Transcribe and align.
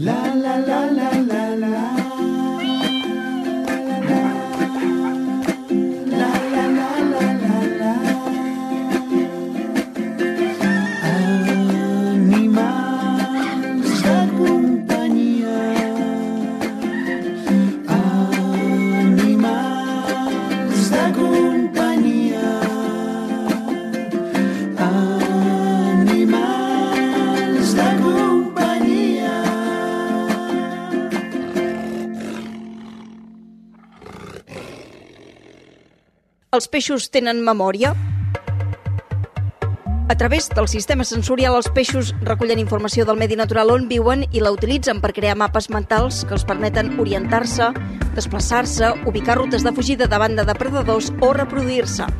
la 0.00 0.34
la 0.34 0.56
la 0.56 0.80
la 0.90 1.10
la 1.28 1.56
la. 1.56 1.99
Els 36.60 36.68
peixos 36.68 37.06
tenen 37.08 37.38
memòria? 37.40 37.94
A 40.12 40.16
través 40.20 40.50
del 40.52 40.66
sistema 40.68 41.06
sensorial, 41.08 41.54
els 41.56 41.70
peixos 41.72 42.10
recullen 42.20 42.60
informació 42.60 43.06
del 43.08 43.16
medi 43.16 43.38
natural 43.40 43.72
on 43.72 43.86
viuen 43.88 44.26
i 44.28 44.42
la 44.44 44.52
utilitzen 44.52 45.00
per 45.00 45.14
crear 45.16 45.38
mapes 45.40 45.70
mentals 45.72 46.18
que 46.28 46.36
els 46.36 46.44
permeten 46.44 46.98
orientar-se, 47.00 47.70
desplaçar-se, 48.12 48.92
ubicar 49.08 49.38
rutes 49.40 49.64
de 49.64 49.72
fugida 49.72 50.04
davant 50.04 50.36
de 50.36 50.44
depredadors 50.44 51.08
o 51.24 51.32
reproduir-se. 51.32 52.10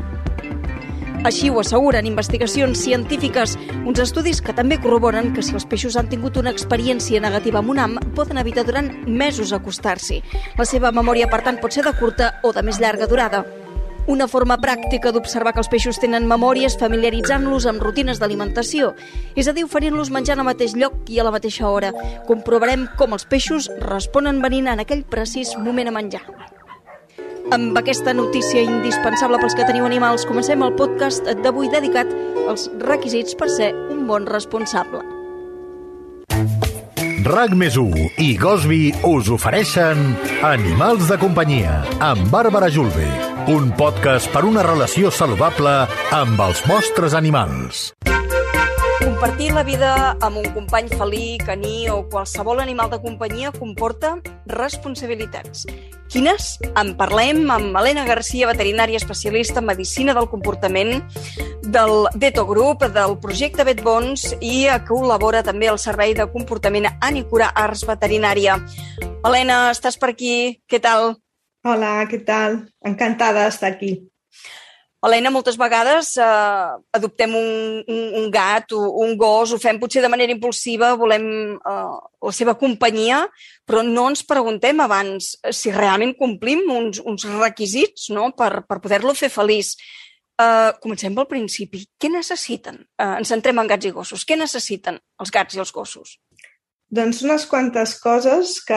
Així 1.29 1.53
ho 1.53 1.61
asseguren 1.61 2.09
investigacions 2.09 2.81
científiques, 2.81 3.59
uns 3.85 4.01
estudis 4.01 4.41
que 4.41 4.57
també 4.57 4.81
corroboren 4.81 5.35
que 5.37 5.45
si 5.45 5.53
els 5.53 5.69
peixos 5.69 6.01
han 6.01 6.09
tingut 6.09 6.41
una 6.41 6.57
experiència 6.57 7.21
negativa 7.21 7.61
amb 7.61 7.77
un 7.77 7.85
ham, 7.85 8.01
poden 8.17 8.41
evitar 8.41 8.65
durant 8.65 8.89
mesos 9.05 9.53
acostar-s'hi. 9.53 10.23
La 10.57 10.65
seva 10.65 10.97
memòria, 10.97 11.29
per 11.29 11.45
tant, 11.45 11.61
pot 11.61 11.77
ser 11.77 11.85
de 11.85 11.93
curta 12.01 12.39
o 12.41 12.57
de 12.57 12.65
més 12.65 12.81
llarga 12.81 13.11
durada. 13.11 13.45
Una 14.07 14.27
forma 14.29 14.57
pràctica 14.61 15.13
d'observar 15.13 15.53
que 15.53 15.61
els 15.61 15.69
peixos 15.69 16.01
tenen 16.01 16.29
memòria 16.29 16.71
és 16.71 16.79
familiaritzant-los 16.81 17.67
amb 17.69 17.83
rutines 17.85 18.21
d'alimentació, 18.21 18.95
és 19.37 19.49
a 19.49 19.53
dir, 19.53 19.67
oferint-los 19.67 20.11
menjar 20.11 20.39
al 20.39 20.47
mateix 20.47 20.77
lloc 20.77 21.11
i 21.11 21.21
a 21.21 21.27
la 21.27 21.35
mateixa 21.35 21.69
hora. 21.69 21.93
Comprovarem 22.27 22.89
com 22.99 23.13
els 23.13 23.27
peixos 23.29 23.69
responen 23.85 24.41
venint 24.41 24.71
en 24.73 24.81
aquell 24.81 25.05
precís 25.05 25.57
moment 25.59 25.91
a 25.91 25.95
menjar. 25.99 26.25
Amb 27.51 27.77
aquesta 27.79 28.15
notícia 28.15 28.63
indispensable 28.63 29.39
pels 29.43 29.57
que 29.59 29.67
teniu 29.67 29.85
animals, 29.85 30.27
comencem 30.29 30.63
el 30.63 30.77
podcast 30.79 31.27
d'avui 31.43 31.71
dedicat 31.73 32.11
als 32.47 32.69
requisits 32.79 33.35
per 33.35 33.51
ser 33.51 33.73
un 33.91 34.07
bon 34.07 34.29
responsable. 34.29 35.03
RAC 37.27 37.53
més 37.53 37.75
i 38.23 38.31
Gosby 38.41 38.95
us 39.05 39.29
ofereixen 39.29 39.99
Animals 40.47 41.11
de 41.11 41.19
companyia 41.21 41.83
amb 42.01 42.31
Bàrbara 42.33 42.71
Julve, 42.73 43.05
un 43.49 43.71
podcast 43.77 44.29
per 44.33 44.43
una 44.45 44.63
relació 44.63 45.11
saludable 45.11 45.71
amb 46.13 46.41
els 46.45 46.61
vostres 46.69 47.15
animals. 47.15 47.91
Compartir 49.01 49.53
la 49.55 49.63
vida 49.65 49.93
amb 50.21 50.41
un 50.41 50.49
company 50.53 50.91
felí, 50.93 51.39
caní 51.41 51.89
o 51.89 52.03
qualsevol 52.11 52.61
animal 52.61 52.91
de 52.91 52.99
companyia 53.01 53.53
comporta 53.53 54.19
responsabilitats. 54.47 55.65
Quines? 56.11 56.59
En 56.75 56.93
parlem 56.99 57.47
amb 57.55 57.77
Helena 57.81 58.05
Garcia, 58.05 58.51
veterinària 58.51 59.01
especialista 59.01 59.63
en 59.63 59.71
medicina 59.71 60.15
del 60.15 60.29
comportament 60.29 61.01
del 61.63 62.11
Veto 62.15 62.45
Group, 62.47 62.85
del 62.93 63.17
projecte 63.23 63.65
VetBons 63.65 64.35
i 64.41 64.67
que 64.67 64.83
col·labora 64.91 65.45
també 65.47 65.71
al 65.71 65.79
Servei 65.79 66.13
de 66.19 66.29
Comportament 66.33 66.91
Anicura 67.01 67.53
Arts 67.55 67.87
Veterinària. 67.89 68.61
Helena, 69.25 69.71
estàs 69.71 69.97
per 69.97 70.13
aquí? 70.13 70.61
Què 70.69 70.83
tal? 70.83 71.15
Hola, 71.61 72.07
què 72.09 72.23
tal? 72.25 72.55
Encantada 72.89 73.45
d'estar 73.45 73.75
aquí. 73.75 73.93
Helena, 75.05 75.31
moltes 75.33 75.59
vegades 75.61 76.15
eh, 76.21 76.71
adoptem 76.97 77.35
un, 77.37 77.51
un, 77.85 78.01
un 78.21 78.27
gat 78.33 78.73
o 78.77 78.81
un 79.05 79.13
gos, 79.21 79.53
ho 79.53 79.59
fem 79.61 79.79
potser 79.81 80.01
de 80.05 80.11
manera 80.13 80.33
impulsiva, 80.33 80.95
volem 81.01 81.27
eh, 81.57 81.99
la 82.29 82.33
seva 82.37 82.55
companyia, 82.61 83.23
però 83.69 83.81
no 83.85 84.07
ens 84.09 84.25
preguntem 84.29 84.81
abans 84.85 85.35
si 85.57 85.73
realment 85.73 86.17
complim 86.21 86.65
uns, 86.73 87.01
uns 87.01 87.29
requisits 87.29 88.09
no? 88.13 88.31
per, 88.37 88.65
per 88.69 88.81
poder-lo 88.81 89.17
fer 89.17 89.33
feliç. 89.33 89.75
Eh, 90.41 90.73
comencem 90.81 91.17
pel 91.17 91.29
principi. 91.29 91.85
Què 92.01 92.09
necessiten? 92.13 92.81
Eh, 92.97 93.15
ens 93.21 93.33
centrem 93.37 93.61
en 93.61 93.69
gats 93.69 93.89
i 93.89 93.93
gossos. 93.97 94.25
Què 94.25 94.41
necessiten 94.41 94.97
els 95.21 95.33
gats 95.33 95.57
i 95.57 95.61
els 95.61 95.77
gossos? 95.77 96.17
Doncs 96.91 97.21
unes 97.23 97.45
quantes 97.47 97.93
coses 98.03 98.57
que 98.67 98.75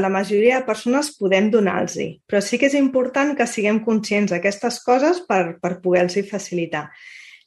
la 0.00 0.08
majoria 0.08 0.62
de 0.62 0.64
persones 0.64 1.10
podem 1.18 1.50
donar-los, 1.52 1.98
però 2.24 2.40
sí 2.40 2.56
que 2.56 2.70
és 2.70 2.76
important 2.78 3.34
que 3.36 3.44
siguem 3.44 3.82
conscients 3.84 4.32
d'aquestes 4.32 4.78
coses 4.80 5.20
per, 5.28 5.58
per 5.60 5.74
poder-los 5.84 6.30
facilitar. 6.30 6.86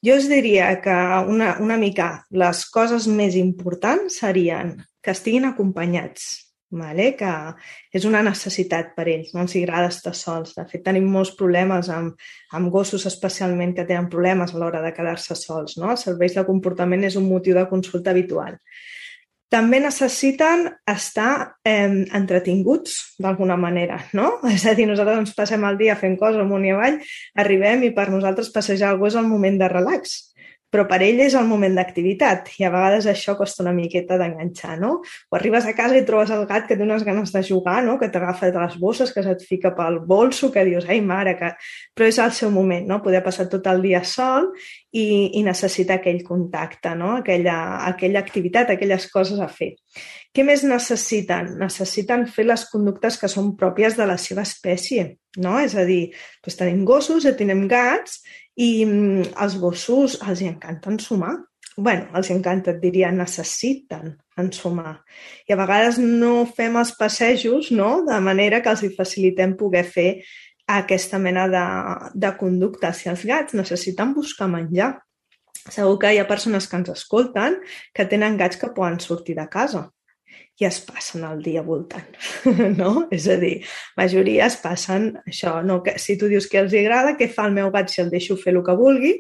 Jo 0.06 0.20
us 0.20 0.28
diria 0.30 0.68
que 0.84 0.94
una, 1.34 1.56
una 1.66 1.78
mica 1.82 2.12
les 2.30 2.60
coses 2.70 3.08
més 3.10 3.34
importants 3.40 4.20
serien 4.22 4.76
que 5.02 5.16
estiguin 5.18 5.48
acompanyats, 5.50 6.28
vale? 6.70 7.08
que 7.18 7.32
és 7.90 8.06
una 8.06 8.22
necessitat 8.22 8.94
per 8.94 9.08
ells, 9.10 9.32
no 9.34 9.42
els 9.48 9.56
agrada 9.58 9.90
estar 9.90 10.14
sols. 10.14 10.54
De 10.60 10.68
fet, 10.70 10.84
tenim 10.86 11.08
molts 11.10 11.34
problemes 11.40 11.90
amb, 11.90 12.14
amb 12.54 12.70
gossos 12.70 13.08
especialment 13.10 13.74
que 13.74 13.88
tenen 13.90 14.12
problemes 14.14 14.54
a 14.54 14.62
l'hora 14.62 14.84
de 14.86 14.94
quedar-se 14.94 15.40
sols. 15.42 15.80
No? 15.82 15.90
Els 15.96 16.06
serveis 16.06 16.38
de 16.38 16.46
comportament 16.46 17.10
és 17.10 17.18
un 17.18 17.26
motiu 17.32 17.58
de 17.58 17.66
consulta 17.74 18.14
habitual. 18.14 18.62
També 19.48 19.80
necessiten 19.80 20.66
estar 20.92 21.56
eh, 21.64 21.88
entretinguts 22.20 22.98
d'alguna 23.24 23.56
manera, 23.56 24.02
no? 24.18 24.34
És 24.56 24.68
a 24.68 24.76
dir, 24.76 24.90
nosaltres 24.90 25.24
ens 25.24 25.36
passem 25.38 25.64
el 25.68 25.80
dia 25.80 25.96
fent 26.00 26.18
coses 26.20 26.44
amunt 26.44 26.68
i 26.68 26.74
avall, 26.76 27.00
arribem 27.40 27.88
i 27.88 27.94
per 27.96 28.10
nosaltres 28.12 28.52
passejar 28.56 28.96
el 28.96 29.06
és 29.08 29.16
el 29.16 29.30
moment 29.30 29.62
de 29.62 29.72
relax 29.72 30.18
però 30.74 30.84
per 30.88 31.00
ell 31.06 31.22
és 31.24 31.36
el 31.40 31.48
moment 31.48 31.76
d'activitat 31.78 32.50
i 32.60 32.66
a 32.68 32.72
vegades 32.74 33.08
això 33.08 33.38
costa 33.40 33.64
una 33.64 33.74
miqueta 33.76 34.18
d'enganxar, 34.20 34.76
no? 34.82 34.98
O 35.32 35.38
arribes 35.38 35.66
a 35.66 35.74
casa 35.78 35.96
i 35.96 36.04
trobes 36.08 36.34
el 36.36 36.44
gat 36.50 36.68
que 36.68 36.76
té 36.76 36.84
unes 36.84 37.06
ganes 37.08 37.32
de 37.32 37.44
jugar, 37.48 37.80
no? 37.86 37.96
Que 38.00 38.10
t'agafa 38.12 38.52
de 38.52 38.60
les 38.60 38.76
bosses, 38.82 39.14
que 39.16 39.24
se't 39.24 39.46
fica 39.48 39.72
pel 39.78 40.02
bolso, 40.10 40.52
que 40.52 40.66
dius, 40.68 40.88
ai 40.90 41.00
mare, 41.02 41.38
que... 41.40 41.54
però 41.96 42.10
és 42.12 42.20
el 42.20 42.34
seu 42.36 42.52
moment, 42.52 42.84
no? 42.90 43.00
Poder 43.04 43.24
passar 43.24 43.48
tot 43.52 43.68
el 43.72 43.82
dia 43.86 44.04
sol 44.04 44.52
i, 44.92 45.40
i 45.40 45.44
necessita 45.46 46.02
aquell 46.02 46.20
contacte, 46.28 46.96
no? 47.00 47.16
Aquella, 47.22 47.58
aquella 47.88 48.20
activitat, 48.24 48.74
aquelles 48.74 49.08
coses 49.14 49.40
a 49.40 49.48
fer. 49.48 49.76
Què 50.36 50.44
més 50.46 50.66
necessiten? 50.68 51.56
Necessiten 51.62 52.28
fer 52.30 52.46
les 52.46 52.68
conductes 52.70 53.16
que 53.18 53.30
són 53.32 53.56
pròpies 53.58 53.96
de 53.98 54.06
la 54.06 54.20
seva 54.22 54.44
espècie, 54.44 55.14
no? 55.40 55.56
És 55.64 55.78
a 55.80 55.88
dir, 55.88 56.10
doncs 56.44 56.60
tenim 56.60 56.84
gossos 56.86 57.26
i 57.26 57.34
tenim 57.40 57.64
gats 57.72 58.20
i 58.58 58.86
mm, 58.86 59.34
els 59.44 59.58
gossos 59.62 60.18
els 60.26 60.42
encanta 60.42 60.92
ensumar. 60.94 61.36
bueno, 61.78 62.08
els 62.18 62.32
encanta, 62.34 62.72
et 62.74 62.80
diria, 62.82 63.12
necessiten 63.14 64.16
ensumar. 64.42 64.96
I 65.46 65.54
a 65.54 65.58
vegades 65.60 66.00
no 66.02 66.48
fem 66.50 66.74
els 66.80 66.96
passejos 66.98 67.70
no? 67.70 68.02
de 68.08 68.18
manera 68.20 68.64
que 68.66 68.72
els 68.74 68.82
hi 68.82 68.90
facilitem 68.96 69.54
poder 69.60 69.84
fer 69.86 70.08
aquesta 70.66 71.20
mena 71.22 71.46
de, 71.48 71.66
de 72.18 72.32
conducta. 72.40 72.92
Si 72.98 73.12
els 73.12 73.22
gats 73.30 73.54
necessiten 73.54 74.16
buscar 74.16 74.50
menjar, 74.50 74.96
segur 75.70 76.00
que 76.02 76.16
hi 76.16 76.18
ha 76.18 76.26
persones 76.26 76.66
que 76.66 76.82
ens 76.82 76.90
escolten 76.96 77.60
que 77.94 78.10
tenen 78.10 78.42
gats 78.42 78.58
que 78.58 78.74
poden 78.74 78.98
sortir 79.04 79.38
de 79.38 79.46
casa 79.46 79.86
i 80.58 80.66
es 80.66 80.80
passen 80.82 81.24
el 81.28 81.42
dia 81.46 81.62
voltant, 81.62 82.08
no? 82.80 83.08
És 83.14 83.28
a 83.30 83.36
dir, 83.38 83.60
majoria 83.98 84.48
es 84.48 84.58
passen 84.62 85.12
això, 85.28 85.60
no? 85.66 85.82
Que, 85.86 85.98
si 86.02 86.18
tu 86.18 86.30
dius 86.32 86.48
que 86.50 86.62
els 86.64 86.74
agrada, 86.78 87.14
què 87.20 87.30
fa 87.30 87.46
el 87.46 87.54
meu 87.58 87.70
gat 87.74 87.94
si 87.94 88.02
el 88.02 88.10
deixo 88.14 88.40
fer 88.42 88.56
el 88.56 88.64
que 88.66 88.78
vulgui? 88.78 89.14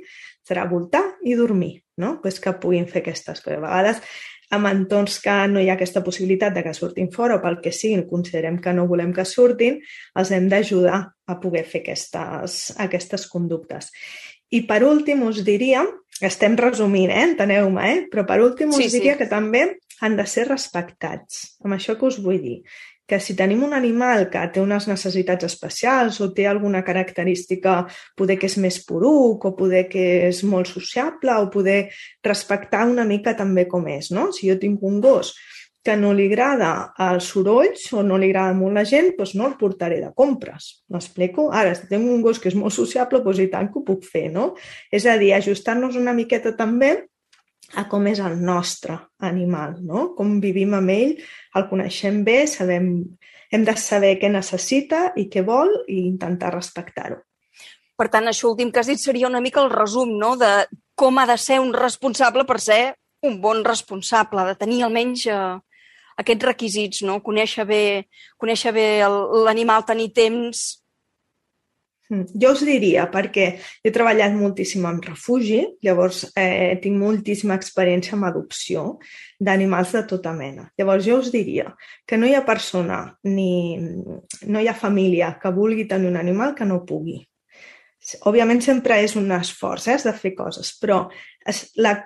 Serà 0.48 0.64
voltar 0.70 1.03
i 1.28 1.36
dormir, 1.38 1.75
no? 2.02 2.18
Pues 2.24 2.40
que 2.42 2.56
puguin 2.58 2.88
fer 2.90 3.03
aquestes 3.03 3.44
coses. 3.44 3.59
A 3.59 3.66
vegades, 3.68 4.01
amb 4.56 4.69
entorns 4.69 5.19
que 5.19 5.36
no 5.51 5.60
hi 5.62 5.68
ha 5.69 5.75
aquesta 5.75 6.01
possibilitat 6.06 6.56
de 6.56 6.63
que 6.63 6.74
surtin 6.74 7.12
fora 7.12 7.36
o 7.38 7.42
pel 7.44 7.60
que 7.62 7.74
siguin, 7.75 8.06
considerem 8.10 8.57
que 8.63 8.74
no 8.74 8.88
volem 8.88 9.12
que 9.13 9.25
surtin, 9.28 9.81
els 10.16 10.31
hem 10.31 10.48
d'ajudar 10.50 11.01
a 11.28 11.38
poder 11.42 11.66
fer 11.68 11.84
aquestes, 11.84 12.72
aquestes 12.80 13.28
conductes. 13.30 13.92
I 14.56 14.63
per 14.63 14.80
últim 14.88 15.25
us 15.28 15.44
diria, 15.44 15.84
estem 16.24 16.56
resumint, 16.57 17.12
eh? 17.12 17.25
enteneu-me, 17.34 17.89
eh? 17.92 18.06
però 18.10 18.24
per 18.25 18.39
últim 18.42 18.72
us 18.72 18.80
Sí, 18.80 18.88
sí. 18.89 19.01
diria 19.01 19.18
que 19.19 19.28
també 19.28 19.66
han 20.02 20.18
de 20.18 20.26
ser 20.30 20.48
respectats. 20.48 21.58
Amb 21.64 21.78
això 21.78 21.98
que 21.98 22.08
us 22.08 22.20
vull 22.24 22.40
dir? 22.42 22.60
Que 23.08 23.22
si 23.24 23.38
tenim 23.40 23.62
un 23.64 23.74
animal 23.74 24.26
que 24.32 24.42
té 24.52 24.60
unes 24.60 24.90
necessitats 24.90 25.48
especials 25.48 26.20
o 26.20 26.30
té 26.36 26.48
alguna 26.48 26.84
característica, 26.84 27.78
poder 28.20 28.36
que 28.40 28.50
és 28.52 28.58
més 28.60 28.82
poruc 28.84 29.46
o 29.48 29.54
poder 29.56 29.86
que 29.88 30.08
és 30.28 30.44
molt 30.44 30.68
sociable 30.68 31.38
o 31.40 31.48
poder 31.54 31.88
respectar 32.24 32.84
una 32.86 33.08
mica 33.08 33.36
també 33.38 33.64
com 33.68 33.88
és, 33.88 34.12
no? 34.12 34.34
Si 34.36 34.52
jo 34.52 34.60
tinc 34.60 34.84
un 34.84 35.00
gos 35.02 35.32
que 35.88 35.96
no 35.96 36.12
li 36.12 36.26
agrada 36.28 36.92
els 37.00 37.30
sorolls 37.32 37.86
o 37.96 38.02
no 38.04 38.18
li 38.20 38.28
agrada 38.28 38.56
molt 38.58 38.76
la 38.76 38.84
gent, 38.84 39.14
doncs 39.16 39.38
no 39.40 39.46
el 39.48 39.56
portaré 39.56 40.02
de 40.04 40.10
compres. 40.12 40.82
M'explico? 40.92 41.48
Ara, 41.56 41.72
si 41.78 41.88
tinc 41.88 42.04
un 42.12 42.26
gos 42.26 42.42
que 42.44 42.52
és 42.52 42.58
molt 42.60 42.76
sociable, 42.76 43.22
doncs 43.24 43.40
i 43.40 43.48
tant 43.54 43.70
que 43.72 43.80
ho 43.80 43.86
puc 43.88 44.04
fer, 44.04 44.26
no? 44.34 44.50
És 44.92 45.08
a 45.08 45.16
dir, 45.22 45.32
ajustar-nos 45.38 45.96
una 45.96 46.16
miqueta 46.18 46.52
també 46.60 46.92
a 47.75 47.84
com 47.92 48.08
és 48.08 48.19
el 48.24 48.38
nostre 48.40 48.96
animal, 49.19 49.75
no? 49.84 50.12
Com 50.16 50.38
vivim 50.44 50.75
amb 50.78 50.94
ell, 50.94 51.18
el 51.56 51.68
coneixem 51.69 52.24
bé, 52.24 52.46
sabem, 52.48 52.92
hem 53.52 53.66
de 53.68 53.75
saber 53.80 54.16
què 54.22 54.30
necessita 54.31 55.12
i 55.19 55.28
què 55.31 55.44
vol 55.46 55.74
i 55.88 56.06
intentar 56.06 56.54
respectar-ho. 56.56 57.19
Per 57.98 58.08
tant, 58.14 58.30
això 58.30 58.52
últim 58.52 58.72
que 58.72 58.80
has 58.80 58.90
dit 58.92 59.02
seria 59.02 59.28
una 59.28 59.42
mica 59.42 59.64
el 59.64 59.72
resum 59.74 60.14
no? 60.22 60.36
de 60.38 60.68
com 60.98 61.18
ha 61.18 61.25
de 61.30 61.38
ser 61.42 61.60
un 61.60 61.74
responsable 61.74 62.46
per 62.46 62.60
ser 62.62 62.81
un 63.25 63.40
bon 63.42 63.64
responsable, 63.66 64.46
de 64.46 64.56
tenir 64.56 64.84
almenys 64.86 65.25
eh, 65.34 65.56
aquests 66.22 66.46
requisits, 66.46 67.02
no? 67.06 67.20
conèixer 67.25 67.66
bé, 67.70 67.84
conèixer 68.38 68.74
bé 68.74 68.88
l'animal, 69.46 69.86
tenir 69.86 70.12
temps. 70.13 70.68
Jo 72.07 72.54
us 72.54 72.62
diria, 72.63 73.09
perquè 73.12 73.45
he 73.83 73.92
treballat 73.92 74.31
moltíssim 74.31 74.86
en 74.88 75.01
refugi, 75.04 75.59
llavors 75.83 76.21
eh, 76.39 76.77
tinc 76.80 76.95
moltíssima 76.95 77.57
experiència 77.59 78.15
amb 78.15 78.30
adopció 78.30 78.83
d'animals 79.44 79.92
de 79.98 80.04
tota 80.07 80.31
mena. 80.36 80.69
Llavors 80.80 81.04
jo 81.04 81.18
us 81.19 81.31
diria 81.33 81.74
que 82.07 82.19
no 82.19 82.30
hi 82.30 82.36
ha 82.38 82.45
persona 82.48 83.01
ni 83.27 83.75
no 84.48 84.62
hi 84.62 84.69
ha 84.71 84.75
família 84.77 85.33
que 85.42 85.51
vulgui 85.51 85.88
tenir 85.88 86.07
un 86.07 86.19
animal 86.19 86.56
que 86.56 86.68
no 86.69 86.86
pugui. 86.88 87.19
Òbviament 88.24 88.62
sempre 88.63 89.01
és 89.03 89.18
un 89.19 89.27
esforç, 89.36 89.89
eh, 89.92 89.98
de 90.00 90.13
fer 90.15 90.31
coses, 90.38 90.71
però 90.80 91.01
es, 91.44 91.74
la, 91.75 91.98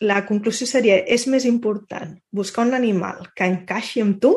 la 0.00 0.22
conclusió 0.24 0.66
seria 0.66 0.96
és 1.04 1.26
més 1.28 1.44
important 1.44 2.14
buscar 2.32 2.64
un 2.64 2.72
animal 2.78 3.28
que 3.36 3.50
encaixi 3.50 4.00
amb 4.00 4.16
tu 4.22 4.32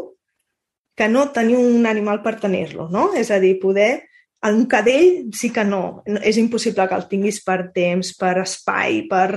que 0.95 1.07
no 1.07 1.29
tenir 1.31 1.55
un 1.55 1.87
animal 1.87 2.21
per 2.23 2.35
tenir-lo, 2.39 2.89
no? 2.91 3.13
És 3.15 3.31
a 3.31 3.39
dir, 3.39 3.55
poder 3.63 4.09
un 4.45 4.65
cadell 4.69 5.31
sí 5.33 5.49
que 5.49 5.63
no. 5.65 6.03
És 6.21 6.37
impossible 6.37 6.85
que 6.87 6.97
el 6.97 7.07
tinguis 7.09 7.39
per 7.45 7.71
temps, 7.73 8.11
per 8.19 8.35
espai, 8.43 9.01
per 9.09 9.29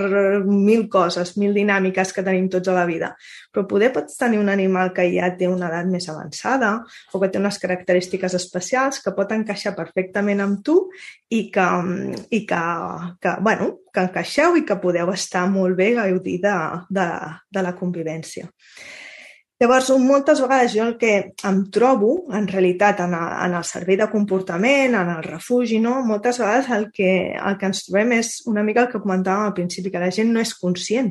mil 0.45 0.87
coses, 0.93 1.35
mil 1.41 1.55
dinàmiques 1.57 2.13
que 2.13 2.25
tenim 2.27 2.49
tots 2.53 2.69
a 2.69 2.77
la 2.77 2.85
vida. 2.89 3.15
Però 3.53 3.65
poder 3.71 3.91
pots 3.95 4.19
tenir 4.21 4.41
un 4.43 4.53
animal 4.53 4.93
que 4.97 5.09
ja 5.15 5.31
té 5.39 5.49
una 5.49 5.71
edat 5.71 5.89
més 5.89 6.09
avançada 6.13 6.75
o 7.13 7.23
que 7.23 7.31
té 7.33 7.41
unes 7.41 7.61
característiques 7.63 8.37
especials 8.37 9.01
que 9.05 9.15
pot 9.17 9.33
encaixar 9.33 9.75
perfectament 9.79 10.45
amb 10.45 10.63
tu 10.65 10.79
i 11.33 11.47
que, 11.55 11.69
i 12.31 12.45
que, 12.49 12.63
que, 13.23 13.37
bueno, 13.41 13.73
que 13.95 14.05
encaixeu 14.05 14.61
i 14.61 14.67
que 14.69 14.81
podeu 14.83 15.13
estar 15.15 15.49
molt 15.49 15.79
bé 15.79 15.95
gaudir 15.97 16.41
de, 16.45 16.57
de, 16.93 17.11
de 17.49 17.65
la 17.65 17.77
convivència. 17.79 18.51
Llavors, 19.59 19.89
moltes 19.99 20.39
vegades 20.39 20.75
jo 20.77 20.85
el 20.85 20.93
que 21.01 21.13
em 21.49 21.57
trobo, 21.75 22.13
en 22.39 22.45
realitat, 22.47 23.01
en, 23.03 23.15
a, 23.19 23.23
en 23.43 23.57
el 23.59 23.65
servei 23.67 23.97
de 23.99 24.07
comportament, 24.13 24.95
en 24.95 25.09
el 25.17 25.25
refugi, 25.25 25.81
no? 25.83 25.97
moltes 26.07 26.39
vegades 26.39 26.69
el 26.77 26.87
que, 26.95 27.11
el 27.35 27.57
que 27.59 27.67
ens 27.67 27.83
trobem 27.89 28.15
és 28.21 28.37
una 28.47 28.63
mica 28.63 28.85
el 28.85 28.93
que 28.93 29.03
comentàvem 29.03 29.49
al 29.49 29.57
principi, 29.57 29.91
que 29.91 30.05
la 30.05 30.13
gent 30.15 30.31
no 30.31 30.45
és 30.45 30.55
conscient 30.61 31.11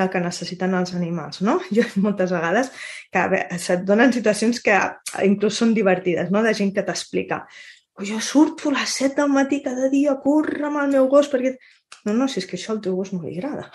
del 0.00 0.08
que 0.08 0.24
necessiten 0.24 0.72
els 0.78 0.94
animals, 0.96 1.42
no? 1.44 1.58
Jo 1.76 1.84
moltes 2.00 2.32
vegades 2.32 2.72
que 3.12 3.26
veure, 3.34 3.60
se't 3.60 3.84
donen 3.84 4.16
situacions 4.16 4.64
que 4.64 4.80
inclús 5.28 5.60
són 5.60 5.76
divertides, 5.76 6.32
no? 6.32 6.40
De 6.40 6.56
gent 6.56 6.72
que 6.72 6.86
t'explica 6.88 7.44
jo 8.00 8.18
surto 8.24 8.70
a 8.70 8.78
les 8.78 8.88
7 8.88 9.20
del 9.20 9.28
matí 9.28 9.60
cada 9.62 9.92
dia 9.92 10.16
a 10.16 10.20
córrer 10.20 10.64
amb 10.64 10.80
el 10.80 10.92
meu 10.96 11.08
gos 11.12 11.28
perquè... 11.28 11.58
No, 12.08 12.14
no, 12.16 12.26
si 12.26 12.40
és 12.40 12.48
que 12.48 12.56
això 12.56 12.72
al 12.72 12.80
teu 12.82 12.96
gos 12.96 13.12
no 13.12 13.20
li 13.22 13.36
agrada. 13.36 13.68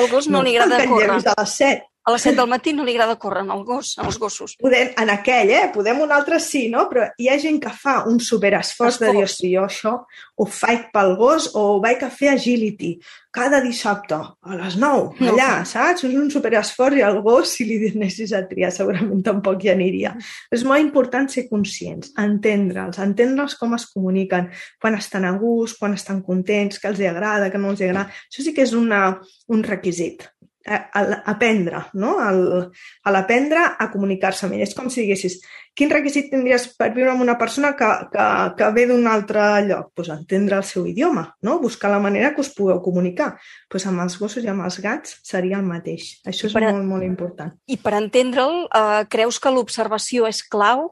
Al 0.00 0.08
gos 0.08 0.26
no, 0.26 0.32
no 0.40 0.42
li 0.42 0.56
agrada 0.56 0.86
córrer. 0.88 1.20
a 1.20 1.34
les 1.36 1.58
7 1.60 1.91
a 2.04 2.12
les 2.12 2.24
7 2.26 2.36
del 2.36 2.50
matí 2.50 2.72
no 2.74 2.84
li 2.84 2.96
agrada 2.96 3.18
córrer 3.22 3.44
al 3.46 3.62
gos, 3.64 3.94
als 4.02 4.18
gossos. 4.18 4.56
Podem, 4.58 4.90
en 4.98 5.10
aquell, 5.12 5.52
eh? 5.54 5.68
Podem 5.74 6.00
un 6.02 6.12
altre 6.12 6.40
sí, 6.42 6.64
no? 6.72 6.88
Però 6.90 7.06
hi 7.18 7.28
ha 7.30 7.38
gent 7.38 7.60
que 7.62 7.70
fa 7.70 8.00
un 8.10 8.18
superesforç 8.18 8.98
de 9.02 9.12
dir, 9.14 9.28
si 9.30 9.52
jo 9.54 9.66
això 9.68 9.94
ho 10.02 10.46
faig 10.48 10.88
pel 10.94 11.14
gos 11.20 11.52
o 11.54 11.62
ho 11.74 11.76
vaig 11.84 12.02
a 12.02 12.10
fer 12.10 12.32
agility 12.32 12.96
cada 13.32 13.62
dissabte 13.64 14.18
a 14.18 14.58
les 14.58 14.74
9, 14.76 15.22
no. 15.22 15.30
allà, 15.30 15.62
saps? 15.68 16.02
És 16.08 16.18
un 16.18 16.28
superesforç 16.32 16.98
i 16.98 17.06
el 17.06 17.22
gos, 17.24 17.54
si 17.54 17.68
li 17.68 17.78
donessis 17.80 18.34
a 18.36 18.42
triar, 18.50 18.72
segurament 18.74 19.22
tampoc 19.24 19.62
hi 19.62 19.72
aniria. 19.72 20.12
És 20.52 20.66
molt 20.68 20.82
important 20.82 21.30
ser 21.32 21.46
conscients, 21.48 22.12
entendre'ls, 22.20 22.98
entendre'ls 23.00 23.56
com 23.62 23.78
es 23.78 23.86
comuniquen, 23.94 24.50
quan 24.82 24.98
estan 24.98 25.24
a 25.24 25.32
gust, 25.38 25.78
quan 25.78 25.94
estan 25.96 26.20
contents, 26.26 26.82
que 26.82 26.90
els 26.90 27.00
agrada, 27.08 27.48
que 27.48 27.62
no 27.62 27.72
els 27.72 27.80
agrada. 27.80 28.10
Això 28.28 28.44
sí 28.44 28.52
que 28.52 28.66
és 28.66 28.76
una, 28.76 29.06
un 29.48 29.64
requisit 29.64 30.28
a, 30.66 31.02
aprendre, 31.32 31.86
no? 31.94 32.14
El, 32.22 32.70
a 33.02 33.12
l'aprendre 33.14 33.64
a 33.78 33.88
comunicar-se 33.92 34.46
amb 34.46 34.56
ell. 34.56 34.64
És 34.66 34.74
com 34.78 34.90
si 34.90 35.02
diguessis, 35.02 35.40
quin 35.74 35.90
requisit 35.92 36.28
tindries 36.32 36.66
per 36.76 36.90
viure 36.92 37.12
amb 37.12 37.24
una 37.24 37.38
persona 37.40 37.72
que, 37.76 37.88
que, 38.12 38.26
que 38.58 38.70
ve 38.76 38.86
d'un 38.90 39.06
altre 39.08 39.42
lloc? 39.68 39.92
Pues 39.96 40.12
entendre 40.12 40.58
el 40.60 40.66
seu 40.68 40.86
idioma, 40.86 41.26
no? 41.42 41.58
buscar 41.60 41.90
la 41.92 42.00
manera 42.02 42.34
que 42.34 42.44
us 42.44 42.52
pugueu 42.54 42.82
comunicar. 42.84 43.32
Pues 43.72 43.86
amb 43.88 44.04
els 44.04 44.18
gossos 44.20 44.44
i 44.44 44.50
amb 44.52 44.66
els 44.66 44.80
gats 44.84 45.18
seria 45.24 45.58
el 45.60 45.68
mateix. 45.68 46.18
Això 46.28 46.48
és 46.50 46.56
per, 46.56 46.66
molt, 46.68 46.84
molt 46.88 47.08
important. 47.08 47.54
I 47.66 47.78
per 47.80 47.96
entendre'l, 47.98 48.66
eh, 48.68 49.04
creus 49.12 49.40
que 49.40 49.54
l'observació 49.54 50.28
és 50.28 50.44
clau 50.44 50.90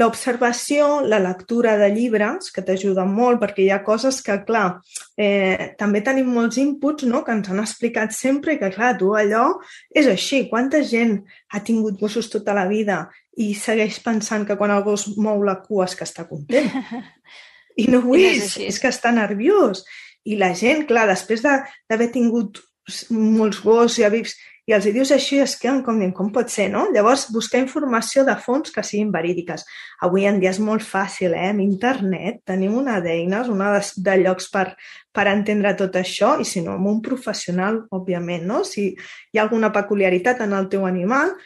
L'observació, 0.00 1.02
la 1.04 1.18
lectura 1.20 1.74
de 1.76 1.90
llibres, 1.92 2.48
que 2.54 2.64
t'ajuden 2.64 3.10
molt, 3.12 3.40
perquè 3.42 3.66
hi 3.66 3.70
ha 3.74 3.82
coses 3.84 4.22
que, 4.24 4.38
clar, 4.46 4.80
eh, 5.20 5.72
també 5.78 6.00
tenim 6.04 6.30
molts 6.32 6.56
inputs 6.62 7.04
no? 7.10 7.20
que 7.26 7.34
ens 7.36 7.50
han 7.52 7.60
explicat 7.60 8.16
sempre 8.16 8.56
que, 8.60 8.70
clar, 8.72 8.94
tu 9.00 9.12
allò 9.18 9.46
és 9.94 10.08
així. 10.08 10.46
Quanta 10.48 10.80
gent 10.88 11.18
ha 11.52 11.60
tingut 11.60 12.00
gossos 12.00 12.30
tota 12.32 12.56
la 12.56 12.66
vida 12.70 13.04
i 13.36 13.52
segueix 13.56 14.00
pensant 14.04 14.46
que 14.48 14.56
quan 14.60 14.72
el 14.72 14.84
gos 14.86 15.10
mou 15.16 15.44
la 15.44 15.58
cua 15.60 15.88
és 15.90 15.96
que 15.98 16.08
està 16.08 16.24
content? 16.28 16.72
I 17.82 17.88
no 17.92 18.02
ho 18.04 18.16
és, 18.16 18.56
és, 18.56 18.58
és 18.72 18.80
que 18.80 18.92
està 18.92 19.12
nerviós. 19.12 19.84
I 20.24 20.36
la 20.40 20.52
gent, 20.56 20.86
clar, 20.88 21.08
després 21.10 21.44
d'haver 21.44 22.06
de, 22.08 22.12
tingut 22.14 22.62
molts 23.10 23.60
gossos 23.62 24.00
i 24.00 24.06
avics 24.06 24.34
els 24.76 24.86
dius 24.94 25.10
així 25.14 25.38
es 25.42 25.54
queden 25.60 25.80
com 25.86 25.98
dient, 26.00 26.12
com 26.16 26.30
pot 26.34 26.50
ser, 26.52 26.68
no? 26.72 26.84
Llavors, 26.94 27.26
buscar 27.34 27.60
informació 27.62 28.24
de 28.26 28.34
fons 28.40 28.72
que 28.74 28.84
siguin 28.86 29.12
verídiques. 29.14 29.64
Avui 30.06 30.26
en 30.28 30.40
dia 30.42 30.52
és 30.54 30.60
molt 30.62 30.84
fàcil, 30.86 31.36
eh? 31.38 31.48
Amb 31.50 31.64
internet 31.64 32.42
tenim 32.48 32.76
una 32.78 32.98
d'eines, 33.04 33.50
una 33.52 33.72
de, 33.76 33.82
de 34.08 34.16
llocs 34.22 34.48
per, 34.52 34.66
per 35.12 35.26
entendre 35.32 35.74
tot 35.78 35.98
això 36.00 36.34
i 36.40 36.46
si 36.48 36.64
no, 36.64 36.76
amb 36.78 36.90
un 36.92 37.02
professional, 37.04 37.82
òbviament, 37.92 38.46
no? 38.48 38.62
Si 38.68 38.88
hi 38.92 39.40
ha 39.40 39.44
alguna 39.46 39.72
peculiaritat 39.74 40.44
en 40.46 40.56
el 40.58 40.68
teu 40.72 40.88
animal, 40.88 41.36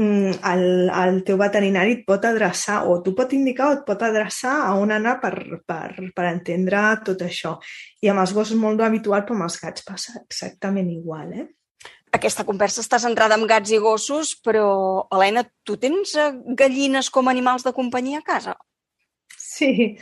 mm, 0.00 0.36
el, 0.52 0.66
el 1.04 1.22
teu 1.28 1.40
veterinari 1.40 1.98
et 2.00 2.04
pot 2.08 2.24
adreçar 2.24 2.82
o 2.88 3.00
tu 3.04 3.14
pot 3.14 3.32
indicar 3.36 3.70
o 3.70 3.78
et 3.78 3.88
pot 3.88 4.06
adreçar 4.08 4.58
a 4.66 4.76
on 4.80 4.96
anar 4.96 5.18
per, 5.24 5.34
per, 5.66 6.12
per 6.16 6.28
entendre 6.34 6.84
tot 7.06 7.26
això. 7.28 7.58
I 8.02 8.12
amb 8.14 8.26
els 8.26 8.36
gossos 8.36 8.60
molt 8.60 8.80
habitual, 8.80 9.26
però 9.26 9.38
amb 9.40 9.50
els 9.50 9.60
gats 9.62 9.84
passa 9.88 10.20
exactament 10.22 10.88
igual, 10.94 11.34
eh? 11.36 11.50
Aquesta 12.12 12.44
conversa 12.44 12.82
està 12.84 13.00
centrada 13.02 13.38
en 13.38 13.46
gats 13.48 13.72
i 13.72 13.80
gossos, 13.80 14.34
però, 14.44 14.66
Helena, 15.12 15.46
tu 15.64 15.78
tens 15.80 16.14
eh, 16.14 16.28
gallines 16.58 17.08
com 17.10 17.30
animals 17.32 17.64
de 17.66 17.72
companyia 17.72 18.20
a 18.20 18.26
casa? 18.26 18.54
Sí, 19.38 19.96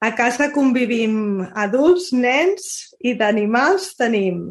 a 0.00 0.12
casa 0.14 0.50
convivim 0.54 1.42
adults, 1.58 2.12
nens 2.14 2.70
i 3.02 3.16
d'animals 3.18 3.92
tenim 3.98 4.46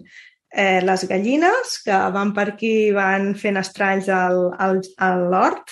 eh, 0.51 0.81
les 0.83 1.07
gallines, 1.09 1.79
que 1.85 1.99
van 2.15 2.35
per 2.35 2.49
aquí 2.53 2.91
van 2.95 3.33
fent 3.39 3.59
estralls 3.63 4.11
al, 4.11 4.49
al, 4.59 4.81
a 4.99 5.13
l'hort, 5.19 5.71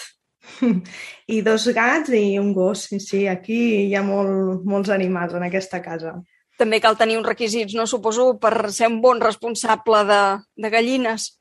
i 1.35 1.41
dos 1.43 1.67
gats 1.75 2.12
i 2.15 2.38
un 2.39 2.53
gos. 2.55 2.88
Sí, 2.89 3.00
sí, 3.03 3.25
aquí 3.27 3.59
hi 3.89 3.95
ha 3.95 4.03
molt, 4.05 4.63
molts 4.67 4.91
animals 4.95 5.35
en 5.35 5.47
aquesta 5.47 5.83
casa 5.83 6.17
també 6.60 6.81
cal 6.81 6.98
tenir 7.00 7.19
uns 7.19 7.29
requisits, 7.29 7.75
no? 7.77 7.88
Suposo, 7.89 8.33
per 8.41 8.72
ser 8.72 8.91
un 8.91 9.00
bon 9.01 9.22
responsable 9.22 10.03
de, 10.10 10.22
de 10.57 10.74
gallines. 10.74 11.31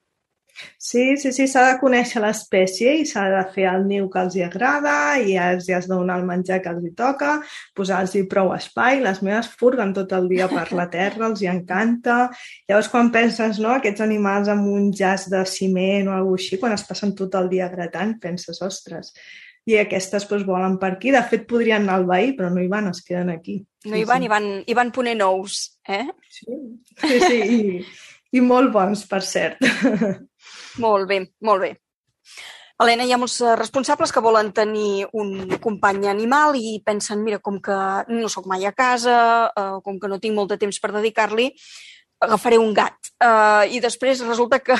Sí, 0.76 1.16
sí, 1.16 1.30
sí, 1.32 1.46
s'ha 1.48 1.62
de 1.64 1.76
conèixer 1.80 2.20
l'espècie 2.22 2.92
i 3.00 3.04
s'ha 3.08 3.22
de 3.32 3.40
fer 3.54 3.64
el 3.70 3.86
niu 3.88 4.08
que 4.12 4.20
els 4.20 4.34
hi 4.36 4.42
agrada 4.44 4.94
i 5.18 5.36
els 5.40 5.68
hi 5.68 5.74
has 5.76 5.86
de 5.88 5.94
donar 5.94 6.18
el 6.20 6.26
menjar 6.28 6.58
que 6.62 6.70
els 6.74 6.84
hi 6.84 6.90
toca, 6.98 7.38
posar-los 7.78 8.28
prou 8.30 8.52
espai. 8.56 9.00
Les 9.04 9.22
meves 9.24 9.48
furguen 9.60 9.94
tot 9.96 10.12
el 10.18 10.28
dia 10.32 10.50
per 10.52 10.66
la 10.76 10.88
terra, 10.92 11.30
els 11.30 11.42
hi 11.42 11.48
encanta. 11.52 12.18
Llavors, 12.68 12.90
quan 12.92 13.12
penses, 13.14 13.62
no, 13.64 13.72
aquests 13.76 14.04
animals 14.04 14.52
amb 14.52 14.68
un 14.68 14.90
jaç 15.02 15.30
de 15.32 15.44
ciment 15.48 16.10
o 16.10 16.18
alguna 16.18 16.42
així, 16.42 16.60
quan 16.60 16.76
es 16.76 16.84
passen 16.88 17.16
tot 17.16 17.34
el 17.40 17.48
dia 17.52 17.70
gratant, 17.72 18.18
penses, 18.20 18.60
ostres, 18.64 19.14
i 19.68 19.76
aquestes 19.78 20.26
doncs, 20.28 20.46
volen 20.46 20.78
per 20.82 20.94
aquí. 20.96 21.12
De 21.14 21.22
fet, 21.30 21.46
podrien 21.50 21.84
anar 21.84 22.00
al 22.00 22.08
veí, 22.08 22.32
però 22.38 22.50
no 22.52 22.62
hi 22.62 22.70
van, 22.70 22.90
es 22.90 23.02
queden 23.06 23.30
aquí. 23.34 23.60
No 23.86 23.98
hi 23.98 24.06
van, 24.08 24.22
sí. 24.22 24.28
i 24.28 24.32
van, 24.32 24.48
i 24.66 24.78
van 24.78 24.90
poner 24.94 25.14
nous, 25.18 25.60
eh? 25.88 26.06
Sí, 26.30 26.58
sí, 27.04 27.20
sí 27.26 27.38
i, 27.42 27.62
i 28.38 28.42
molt 28.42 28.72
bons, 28.74 29.06
per 29.10 29.22
cert. 29.26 29.62
Molt 30.82 31.08
bé, 31.08 31.18
molt 31.44 31.66
bé. 31.66 31.74
Helena, 32.82 33.04
hi 33.06 33.12
ha 33.14 33.18
molts 33.20 33.36
eh, 33.44 33.52
responsables 33.58 34.10
que 34.10 34.22
volen 34.24 34.48
tenir 34.56 35.04
un 35.20 35.52
company 35.62 36.08
animal 36.10 36.56
i 36.58 36.80
pensen, 36.82 37.20
mira, 37.22 37.38
com 37.38 37.60
que 37.62 37.76
no 38.08 38.30
sóc 38.32 38.48
mai 38.50 38.64
a 38.66 38.72
casa, 38.74 39.18
eh, 39.54 39.76
com 39.84 40.00
que 40.00 40.10
no 40.10 40.18
tinc 40.22 40.34
molt 40.34 40.54
de 40.54 40.58
temps 40.58 40.80
per 40.82 40.90
dedicar-li, 40.96 41.52
agafaré 42.22 42.58
un 42.60 42.72
gat. 42.76 43.12
Uh, 43.22 43.64
I 43.70 43.80
després 43.82 44.22
resulta 44.26 44.60
que, 44.64 44.76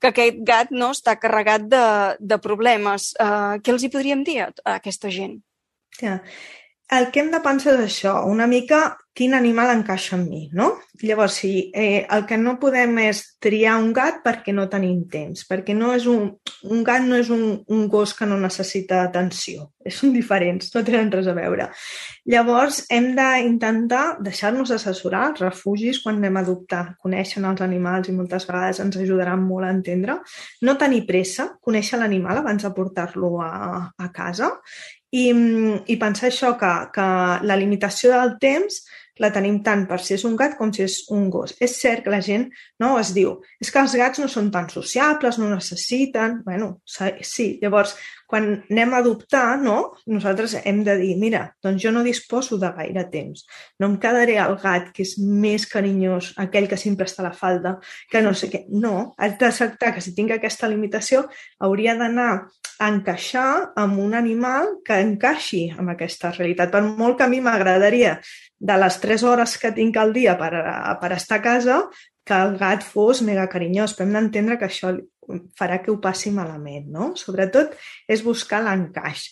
que 0.00 0.10
aquest 0.10 0.42
gat 0.46 0.74
no 0.74 0.92
està 0.94 1.16
carregat 1.20 1.66
de, 1.70 1.86
de 2.20 2.38
problemes. 2.42 3.12
Uh, 3.20 3.60
què 3.62 3.74
els 3.74 3.84
hi 3.84 3.92
podríem 3.92 4.24
dir 4.26 4.40
a, 4.46 4.50
a 4.64 4.78
aquesta 4.80 5.12
gent? 5.14 5.38
Ja. 6.00 6.18
El 6.90 7.10
que 7.10 7.20
hem 7.20 7.30
de 7.32 7.40
pensar 7.44 7.78
és 7.78 7.86
això, 7.86 8.18
una 8.28 8.46
mica 8.46 8.84
quin 9.14 9.34
animal 9.38 9.70
encaixa 9.70 10.16
en 10.16 10.24
mi, 10.26 10.48
no? 10.52 10.72
Llavors, 11.06 11.36
sí, 11.38 11.70
eh, 11.72 12.04
el 12.10 12.24
que 12.26 12.36
no 12.36 12.56
podem 12.58 12.96
és 13.04 13.20
triar 13.42 13.76
un 13.78 13.92
gat 13.94 14.18
perquè 14.24 14.50
no 14.52 14.66
tenim 14.70 15.04
temps, 15.10 15.44
perquè 15.46 15.74
no 15.74 15.92
és 15.94 16.08
un, 16.10 16.32
un 16.66 16.82
gat 16.86 17.06
no 17.06 17.20
és 17.22 17.30
un, 17.30 17.44
un 17.70 17.84
gos 17.88 18.14
que 18.18 18.26
no 18.26 18.40
necessita 18.42 19.04
atenció, 19.04 19.68
són 19.86 20.10
diferents, 20.16 20.72
no 20.74 20.82
tenen 20.82 21.12
res 21.14 21.30
a 21.30 21.36
veure. 21.38 21.68
Llavors, 22.34 22.82
hem 22.90 23.12
d'intentar 23.14 24.18
deixar-nos 24.26 24.74
assessorar, 24.74 25.28
els 25.30 25.44
refugis, 25.46 26.02
quan 26.02 26.18
anem 26.18 26.40
a 26.40 26.44
adoptar, 26.44 26.82
coneixen 26.98 27.46
els 27.46 27.62
animals 27.62 28.10
i 28.10 28.16
moltes 28.18 28.48
vegades 28.50 28.82
ens 28.82 28.98
ajudaran 28.98 29.46
molt 29.46 29.68
a 29.68 29.72
entendre. 29.76 30.18
No 30.66 30.74
tenir 30.80 31.04
pressa, 31.06 31.52
conèixer 31.62 32.02
l'animal 32.02 32.42
abans 32.42 32.66
de 32.66 32.74
portar-lo 32.74 33.36
a, 33.46 33.54
a 33.94 34.12
casa 34.14 34.50
i, 35.14 35.24
i 35.86 35.96
pensar 36.00 36.28
això, 36.30 36.54
que, 36.58 36.74
que 36.94 37.06
la 37.46 37.58
limitació 37.60 38.12
del 38.14 38.36
temps 38.42 38.82
la 39.22 39.30
tenim 39.30 39.60
tant 39.62 39.84
per 39.86 40.00
si 40.02 40.16
és 40.16 40.24
un 40.26 40.34
gat 40.38 40.56
com 40.58 40.72
si 40.74 40.82
és 40.82 40.96
un 41.14 41.28
gos. 41.30 41.54
És 41.62 41.76
cert 41.78 42.02
que 42.04 42.10
la 42.10 42.22
gent 42.24 42.48
no 42.82 42.94
es 42.98 43.12
diu 43.14 43.36
és 43.62 43.70
que 43.70 43.78
els 43.82 43.94
gats 44.00 44.18
no 44.22 44.26
són 44.30 44.50
tan 44.54 44.66
sociables, 44.72 45.38
no 45.38 45.50
necessiten... 45.52 46.40
bueno, 46.46 46.80
sí. 46.84 47.52
Llavors, 47.62 47.94
quan 48.30 48.46
anem 48.70 48.94
a 48.94 49.00
adoptar, 49.02 49.58
no? 49.60 49.94
nosaltres 50.06 50.56
hem 50.64 50.82
de 50.86 50.96
dir, 51.00 51.14
mira, 51.20 51.44
doncs 51.62 51.82
jo 51.82 51.92
no 51.92 52.04
disposo 52.06 52.58
de 52.58 52.70
gaire 52.76 53.04
temps. 53.12 53.44
No 53.80 53.90
em 53.90 53.96
quedaré 54.00 54.38
al 54.40 54.56
gat 54.62 54.90
que 54.94 55.04
és 55.04 55.14
més 55.18 55.66
carinyós, 55.70 56.32
aquell 56.40 56.68
que 56.70 56.80
sempre 56.80 57.08
està 57.08 57.22
a 57.24 57.28
la 57.28 57.34
falda, 57.36 57.76
que 58.10 58.22
no 58.24 58.34
sé 58.34 58.50
què. 58.52 58.64
No, 58.70 59.12
has 59.18 59.36
d'acceptar 59.40 59.94
que 59.94 60.04
si 60.04 60.14
tinc 60.16 60.34
aquesta 60.34 60.70
limitació 60.70 61.26
hauria 61.60 61.96
d'anar 61.98 62.30
a 62.78 62.88
encaixar 62.90 63.74
amb 63.78 64.00
un 64.02 64.16
animal 64.18 64.78
que 64.86 64.98
encaixi 65.02 65.68
amb 65.76 65.94
aquesta 65.94 66.32
realitat. 66.34 66.72
Per 66.72 66.82
molt 66.86 67.18
que 67.18 67.28
a 67.28 67.30
mi 67.30 67.40
m'agradaria 67.44 68.18
de 68.58 68.80
les 68.80 68.98
3 69.02 69.22
hores 69.28 69.58
que 69.60 69.72
tinc 69.76 69.96
al 70.00 70.12
dia 70.16 70.34
per, 70.40 70.50
per 71.00 71.12
estar 71.14 71.38
a 71.38 71.44
casa, 71.44 71.78
que 72.24 72.36
el 72.46 72.56
gat 72.60 72.84
fos 72.86 73.20
mega 73.22 73.46
carinyós, 73.52 73.94
però 73.94 74.08
hem 74.08 74.16
d'entendre 74.16 74.56
que 74.60 74.68
això 74.68 74.94
farà 75.58 75.80
que 75.82 75.92
ho 75.92 75.98
passi 76.00 76.32
malament, 76.32 76.88
no? 76.92 77.12
Sobretot 77.16 77.74
és 78.08 78.24
buscar 78.24 78.62
l'encaix. 78.64 79.28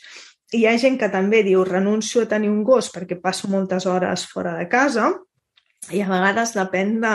Hi 0.52 0.66
ha 0.68 0.76
gent 0.80 0.98
que 1.00 1.08
també 1.12 1.42
diu 1.46 1.64
renuncio 1.64 2.22
a 2.22 2.28
tenir 2.28 2.50
un 2.52 2.62
gos 2.64 2.90
perquè 2.92 3.16
passo 3.20 3.48
moltes 3.48 3.86
hores 3.88 4.26
fora 4.28 4.56
de 4.58 4.66
casa 4.68 5.08
i 5.90 6.02
a 6.04 6.08
vegades 6.10 6.52
depèn 6.54 6.98
de, 7.02 7.14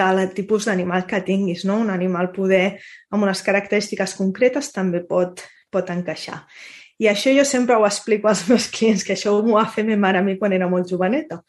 del 0.00 0.24
tipus 0.36 0.66
d'animal 0.68 1.06
que 1.08 1.22
tinguis, 1.24 1.64
no? 1.64 1.78
Un 1.80 1.94
animal 1.94 2.32
poder 2.34 2.80
amb 3.10 3.24
unes 3.24 3.42
característiques 3.46 4.16
concretes 4.18 4.72
també 4.74 5.04
pot, 5.06 5.46
pot 5.72 5.94
encaixar. 5.94 6.42
I 6.98 7.08
això 7.10 7.32
jo 7.34 7.44
sempre 7.46 7.76
ho 7.78 7.84
explico 7.86 8.28
als 8.28 8.44
meus 8.50 8.68
clients, 8.74 9.04
que 9.06 9.14
això 9.14 9.34
m'ho 9.42 9.58
va 9.58 9.66
fer 9.70 9.84
ma 9.88 9.98
mare 10.08 10.22
a 10.22 10.24
mi 10.26 10.38
quan 10.38 10.54
era 10.56 10.68
molt 10.70 10.90
joveneta. 10.90 11.42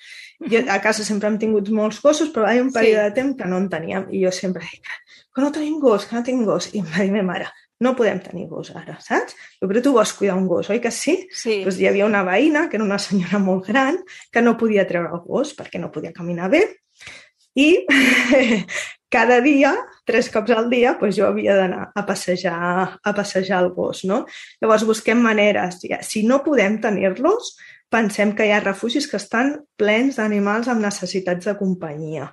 Jo 0.52 0.62
a 0.70 0.80
casa 0.84 1.06
sempre 1.06 1.30
hem 1.30 1.40
tingut 1.42 1.72
molts 1.74 2.02
gossos, 2.04 2.30
però 2.36 2.50
hi 2.50 2.60
ha 2.60 2.66
un 2.66 2.74
període 2.74 3.08
sí. 3.08 3.10
de 3.10 3.16
temps 3.22 3.40
que 3.40 3.50
no 3.50 3.58
en 3.62 3.70
teníem. 3.72 4.06
I 4.14 4.26
jo 4.26 4.34
sempre 4.36 4.66
dic, 4.68 4.94
que 5.34 5.46
no 5.46 5.52
tenim 5.56 5.80
gos, 5.82 6.06
que 6.06 6.16
no 6.18 6.24
tinc 6.26 6.46
gos. 6.46 6.70
I 6.74 6.84
em 6.84 6.94
va 6.94 7.06
dir 7.06 7.16
ma 7.16 7.26
mare, 7.32 7.50
no 7.80 7.96
podem 7.96 8.20
tenir 8.24 8.48
gos 8.52 8.74
ara, 8.76 8.98
saps? 9.04 9.38
Però 9.64 9.82
tu 9.84 9.94
vols 9.96 10.14
cuidar 10.18 10.38
un 10.38 10.48
gos, 10.48 10.70
oi 10.70 10.82
que 10.84 10.92
sí? 10.92 11.16
Sí. 11.32 11.62
Doncs 11.64 11.80
hi 11.80 11.88
havia 11.90 12.08
una 12.08 12.26
veïna, 12.28 12.68
que 12.70 12.78
era 12.78 12.86
una 12.86 13.00
senyora 13.02 13.40
molt 13.42 13.70
gran, 13.72 14.02
que 14.32 14.44
no 14.44 14.58
podia 14.60 14.88
treure 14.88 15.14
el 15.16 15.24
gos 15.26 15.56
perquè 15.58 15.82
no 15.82 15.92
podia 15.94 16.14
caminar 16.16 16.52
bé, 16.52 16.66
i 17.56 17.70
cada 19.10 19.40
dia, 19.42 19.74
tres 20.06 20.30
cops 20.34 20.54
al 20.54 20.70
dia, 20.70 20.94
doncs 21.00 21.18
jo 21.18 21.28
havia 21.28 21.56
d'anar 21.58 21.90
a 21.96 22.06
passejar, 22.06 22.60
a 23.02 23.14
passejar 23.18 23.64
el 23.64 23.72
gos. 23.74 24.04
No? 24.06 24.24
Llavors 24.62 24.86
busquem 24.88 25.22
maneres. 25.22 25.82
Si 26.06 26.24
no 26.28 26.44
podem 26.46 26.78
tenir-los, 26.82 27.56
pensem 27.90 28.36
que 28.38 28.46
hi 28.46 28.54
ha 28.54 28.62
refugis 28.62 29.10
que 29.10 29.18
estan 29.18 29.56
plens 29.80 30.22
d'animals 30.22 30.70
amb 30.70 30.86
necessitats 30.86 31.50
de 31.50 31.58
companyia 31.58 32.30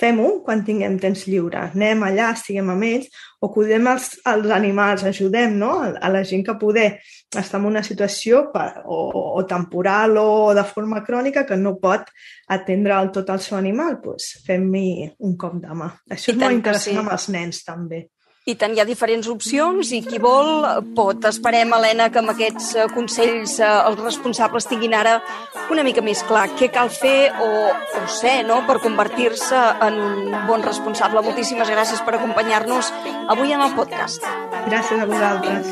fem-ho 0.00 0.28
quan 0.44 0.62
tinguem 0.64 0.98
temps 1.00 1.24
lliure. 1.28 1.62
Anem 1.72 2.04
allà, 2.06 2.30
estiguem 2.36 2.68
amb 2.72 2.86
ells, 2.86 3.08
o 3.40 3.50
cuidem 3.52 3.88
els, 3.92 4.10
els 4.28 4.52
animals, 4.52 5.04
ajudem 5.08 5.56
no? 5.60 5.72
a 5.86 6.10
la 6.12 6.22
gent 6.28 6.44
que 6.46 6.56
poder 6.60 6.88
estar 7.36 7.60
en 7.60 7.68
una 7.70 7.82
situació 7.86 8.46
per, 8.52 8.82
o, 8.84 8.98
o 9.40 9.44
temporal 9.48 10.18
o 10.20 10.52
de 10.56 10.64
forma 10.68 11.02
crònica 11.06 11.46
que 11.48 11.56
no 11.60 11.76
pot 11.80 12.10
atendre 12.52 12.98
el, 12.98 13.12
tot 13.14 13.32
el 13.32 13.40
seu 13.44 13.58
animal, 13.58 14.00
doncs 14.04 14.36
fem-hi 14.46 15.08
un 15.24 15.36
cop 15.40 15.56
de 15.62 15.78
mà. 15.78 15.90
Això 16.10 16.32
I 16.32 16.36
és 16.36 16.42
molt 16.44 16.60
interessant 16.60 16.94
sí. 16.96 17.00
amb 17.04 17.16
els 17.16 17.30
nens, 17.32 17.64
també. 17.66 18.04
I 18.46 18.54
tant, 18.54 18.76
hi 18.76 18.78
ha 18.78 18.84
diferents 18.86 19.26
opcions 19.26 19.88
i 19.90 19.98
qui 20.06 20.20
vol 20.22 20.62
pot. 20.94 21.24
Esperem, 21.26 21.72
Helena, 21.74 22.04
que 22.14 22.20
amb 22.20 22.30
aquests 22.30 22.68
eh, 22.78 22.84
consells 22.94 23.56
eh, 23.58 23.66
els 23.66 23.98
responsables 23.98 24.68
tinguin 24.70 24.94
ara 24.94 25.16
una 25.74 25.82
mica 25.82 25.98
més 26.06 26.22
clar 26.28 26.44
què 26.54 26.68
cal 26.70 26.86
fer 26.94 27.32
o, 27.42 27.48
o 27.74 28.04
ser 28.20 28.36
no? 28.46 28.60
per 28.68 28.78
convertir-se 28.84 29.58
en 29.88 29.98
un 29.98 30.30
bon 30.46 30.62
responsable. 30.62 31.26
Moltíssimes 31.26 31.74
gràcies 31.74 31.98
per 32.06 32.14
acompanyar-nos 32.20 32.92
avui 33.34 33.50
en 33.50 33.66
el 33.66 33.74
podcast. 33.74 34.22
Gràcies 34.70 35.02
a 35.02 35.10
vosaltres. 35.10 35.66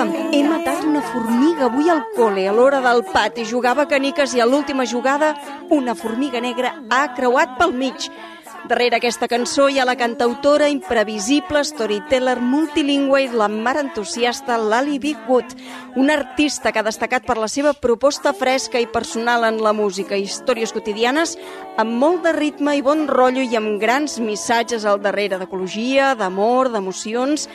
He 0.00 0.40
matat 0.48 0.80
una 0.88 1.02
formiga 1.04 1.66
avui 1.66 1.90
al 1.92 2.00
col·le 2.16 2.46
a 2.48 2.52
l'hora 2.56 2.78
del 2.80 3.02
pati. 3.04 3.44
Jugava 3.44 3.84
caniques 3.84 4.32
i 4.32 4.40
a 4.40 4.46
l'última 4.48 4.86
jugada 4.88 5.34
una 5.68 5.92
formiga 5.94 6.40
negra 6.40 6.70
ha 6.88 7.02
creuat 7.12 7.58
pel 7.58 7.74
mig. 7.76 8.06
Darrere 8.70 8.96
aquesta 8.96 9.28
cançó 9.28 9.66
hi 9.68 9.76
ha 9.80 9.84
la 9.84 9.98
cantautora 10.00 10.70
imprevisible, 10.72 11.60
storyteller 11.64 12.38
multilingüe 12.40 13.26
i 13.26 13.28
la 13.32 13.48
mare 13.52 13.82
entusiasta 13.84 14.56
Lali 14.56 14.98
Bigwood, 15.00 15.52
una 15.96 16.16
artista 16.16 16.72
que 16.72 16.80
ha 16.80 16.86
destacat 16.86 17.26
per 17.26 17.36
la 17.36 17.48
seva 17.48 17.72
proposta 17.72 18.32
fresca 18.32 18.80
i 18.80 18.88
personal 18.88 19.44
en 19.48 19.60
la 19.64 19.74
música, 19.76 20.16
històries 20.16 20.72
quotidianes 20.76 21.36
amb 21.80 21.92
molt 21.92 22.24
de 22.24 22.32
ritme 22.36 22.76
i 22.76 22.84
bon 22.84 23.04
rotllo 23.08 23.44
i 23.44 23.56
amb 23.58 23.76
grans 23.80 24.16
missatges 24.20 24.84
al 24.84 25.00
darrere 25.04 25.40
d'ecologia, 25.40 26.14
d'amor, 26.14 26.72
d'emocions 26.72 27.48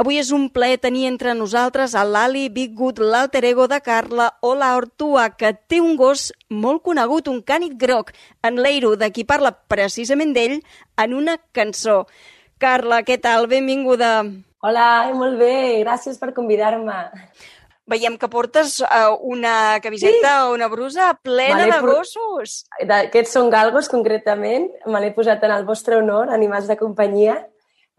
Avui 0.00 0.16
és 0.16 0.30
un 0.32 0.46
plaer 0.48 0.78
tenir 0.80 1.02
entre 1.10 1.34
nosaltres 1.36 1.92
a 1.92 2.06
l'Ali 2.08 2.46
Bigwood, 2.48 3.02
l'alter 3.04 3.42
ego 3.44 3.66
de 3.68 3.82
Carla, 3.84 4.30
o 4.40 4.54
la 4.56 4.70
Ortua, 4.78 5.26
que 5.36 5.50
té 5.68 5.82
un 5.84 5.98
gos 5.98 6.30
molt 6.48 6.80
conegut, 6.86 7.28
un 7.28 7.42
cànid 7.44 7.74
groc, 7.76 8.14
en 8.40 8.56
l'Eiro, 8.64 8.94
de 8.96 9.10
qui 9.12 9.26
parla 9.28 9.52
precisament 9.68 10.32
d'ell 10.32 10.56
en 11.04 11.12
una 11.18 11.36
cançó. 11.52 12.06
Carla, 12.56 13.02
què 13.04 13.18
tal? 13.20 13.44
Benvinguda. 13.52 14.24
Hola, 14.64 14.88
molt 15.12 15.36
bé, 15.36 15.52
gràcies 15.84 16.16
per 16.16 16.32
convidar-me. 16.32 16.96
Veiem 17.92 18.16
que 18.16 18.32
portes 18.32 18.78
uh, 18.80 19.12
una 19.20 19.82
camiseta 19.84 20.32
sí. 20.32 20.48
o 20.48 20.56
una 20.56 20.72
brusa 20.72 21.12
plena 21.20 21.68
de 21.68 21.80
gossos. 21.84 22.62
Aquests 22.88 23.36
són 23.36 23.52
galgos, 23.52 23.92
concretament. 23.92 24.70
Me 24.88 25.04
l'he 25.04 25.12
posat 25.12 25.44
en 25.44 25.58
el 25.60 25.68
vostre 25.68 26.00
honor, 26.00 26.32
animals 26.32 26.72
de 26.72 26.80
companyia. 26.80 27.42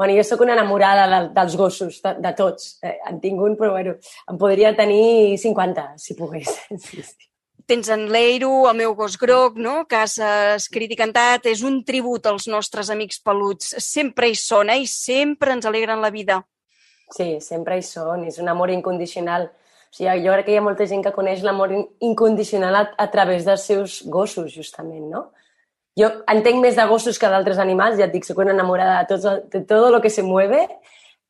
Bueno, 0.01 0.15
jo 0.17 0.23
sóc 0.25 0.39
una 0.41 0.55
enamorada 0.55 1.03
de, 1.05 1.17
dels 1.29 1.55
gossos, 1.55 1.99
de, 2.01 2.15
de 2.23 2.29
tots. 2.33 2.71
Eh, 2.81 2.95
en 3.05 3.19
tinc 3.21 3.37
un, 3.45 3.53
però 3.53 3.75
bueno, 3.75 3.91
em 4.31 4.37
podria 4.41 4.71
tenir 4.73 5.37
50, 5.37 5.83
si 6.01 6.15
pogués. 6.17 6.49
Sí, 6.87 7.03
sí. 7.05 7.27
Tens 7.69 7.91
en 7.93 8.07
Leiro, 8.09 8.49
el 8.65 8.79
meu 8.79 8.95
gos 8.97 9.19
groc, 9.21 9.59
no? 9.61 9.83
que 9.85 9.99
has 9.99 10.15
escrit 10.55 10.95
i 10.95 10.97
cantat. 10.97 11.45
És 11.51 11.61
un 11.61 11.83
tribut 11.85 12.25
als 12.31 12.47
nostres 12.49 12.89
amics 12.89 13.21
peluts. 13.21 13.75
Sempre 13.77 14.31
hi 14.31 14.39
són, 14.41 14.71
eh? 14.73 14.79
I 14.81 14.89
sempre 14.89 15.53
ens 15.53 15.69
alegren 15.69 16.01
la 16.01 16.09
vida. 16.09 16.39
Sí, 17.13 17.35
sempre 17.45 17.77
hi 17.77 17.85
són. 17.85 18.25
És 18.25 18.41
un 18.41 18.49
amor 18.49 18.73
incondicional. 18.73 19.51
O 19.53 19.99
sigui, 19.99 20.25
jo 20.25 20.33
crec 20.33 20.49
que 20.49 20.55
hi 20.55 20.57
ha 20.63 20.65
molta 20.65 20.89
gent 20.89 21.05
que 21.05 21.13
coneix 21.13 21.45
l'amor 21.45 21.77
incondicional 22.01 22.79
a, 22.81 22.83
a 23.05 23.07
través 23.13 23.45
dels 23.45 23.69
seus 23.69 24.01
gossos, 24.09 24.49
justament, 24.57 25.05
no? 25.13 25.27
Jo 25.99 26.07
entenc 26.31 26.61
més 26.63 26.77
de 26.77 26.85
gossos 26.87 27.19
que 27.19 27.29
d'altres 27.29 27.59
animals, 27.59 27.97
ja 27.99 28.07
et 28.07 28.13
dic, 28.13 28.25
soc 28.27 28.39
una 28.39 28.55
enamorada 28.55 29.01
de 29.01 29.17
tot, 29.17 29.49
de 29.51 29.63
tot 29.67 29.89
el 29.89 29.99
que 30.03 30.09
se 30.13 30.23
mueve, 30.23 30.63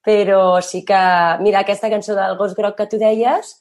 però 0.05 0.61
sí 0.65 0.83
que, 0.85 1.01
mira, 1.41 1.61
aquesta 1.61 1.89
cançó 1.89 2.15
del 2.17 2.37
gos 2.37 2.53
groc 2.57 2.77
que 2.77 2.89
tu 2.89 2.99
deies 3.01 3.55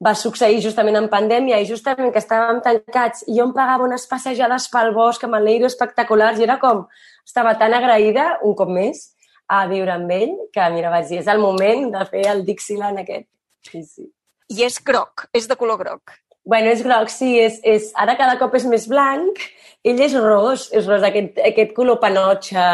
va 0.00 0.14
succeir 0.16 0.62
justament 0.64 0.96
en 0.96 1.10
pandèmia 1.12 1.58
i 1.60 1.68
justament 1.68 2.12
que 2.12 2.22
estàvem 2.22 2.62
tancats 2.64 3.26
i 3.28 3.36
jo 3.36 3.44
em 3.48 3.54
pagava 3.56 3.84
unes 3.84 4.06
passejades 4.08 4.70
pel 4.72 4.94
bosc 4.96 5.26
amb 5.26 5.36
el 5.36 5.44
Leiro 5.44 5.68
espectaculars 5.68 6.40
i 6.40 6.46
era 6.46 6.56
com, 6.62 6.86
estava 7.26 7.56
tan 7.60 7.74
agraïda, 7.76 8.38
un 8.46 8.56
cop 8.56 8.70
més, 8.72 9.10
a 9.50 9.66
viure 9.68 9.92
amb 9.92 10.10
ell, 10.14 10.32
que 10.54 10.70
mira, 10.72 10.92
vaig 10.94 11.10
dir, 11.10 11.20
és 11.20 11.28
el 11.28 11.42
moment 11.42 11.90
de 11.92 12.06
fer 12.08 12.24
el 12.32 12.44
Dixieland 12.46 13.02
aquest. 13.02 13.26
Sí, 13.66 13.82
sí. 13.84 14.06
I 14.50 14.64
és 14.66 14.78
groc, 14.86 15.26
és 15.36 15.46
de 15.50 15.56
color 15.58 15.78
groc. 15.82 16.14
Bueno, 16.46 16.70
és 16.72 16.80
groc, 16.86 17.10
sí, 17.12 17.34
és, 17.38 17.58
és, 17.66 17.90
ara 17.98 18.16
cada 18.18 18.38
cop 18.40 18.54
és 18.56 18.64
més 18.70 18.86
blanc. 18.90 19.42
Ell 19.84 20.00
és 20.04 20.14
ros, 20.20 20.68
és 20.76 20.88
ros, 20.88 21.04
aquest, 21.06 21.38
aquest 21.52 21.72
color 21.76 22.00
panotxa, 22.02 22.66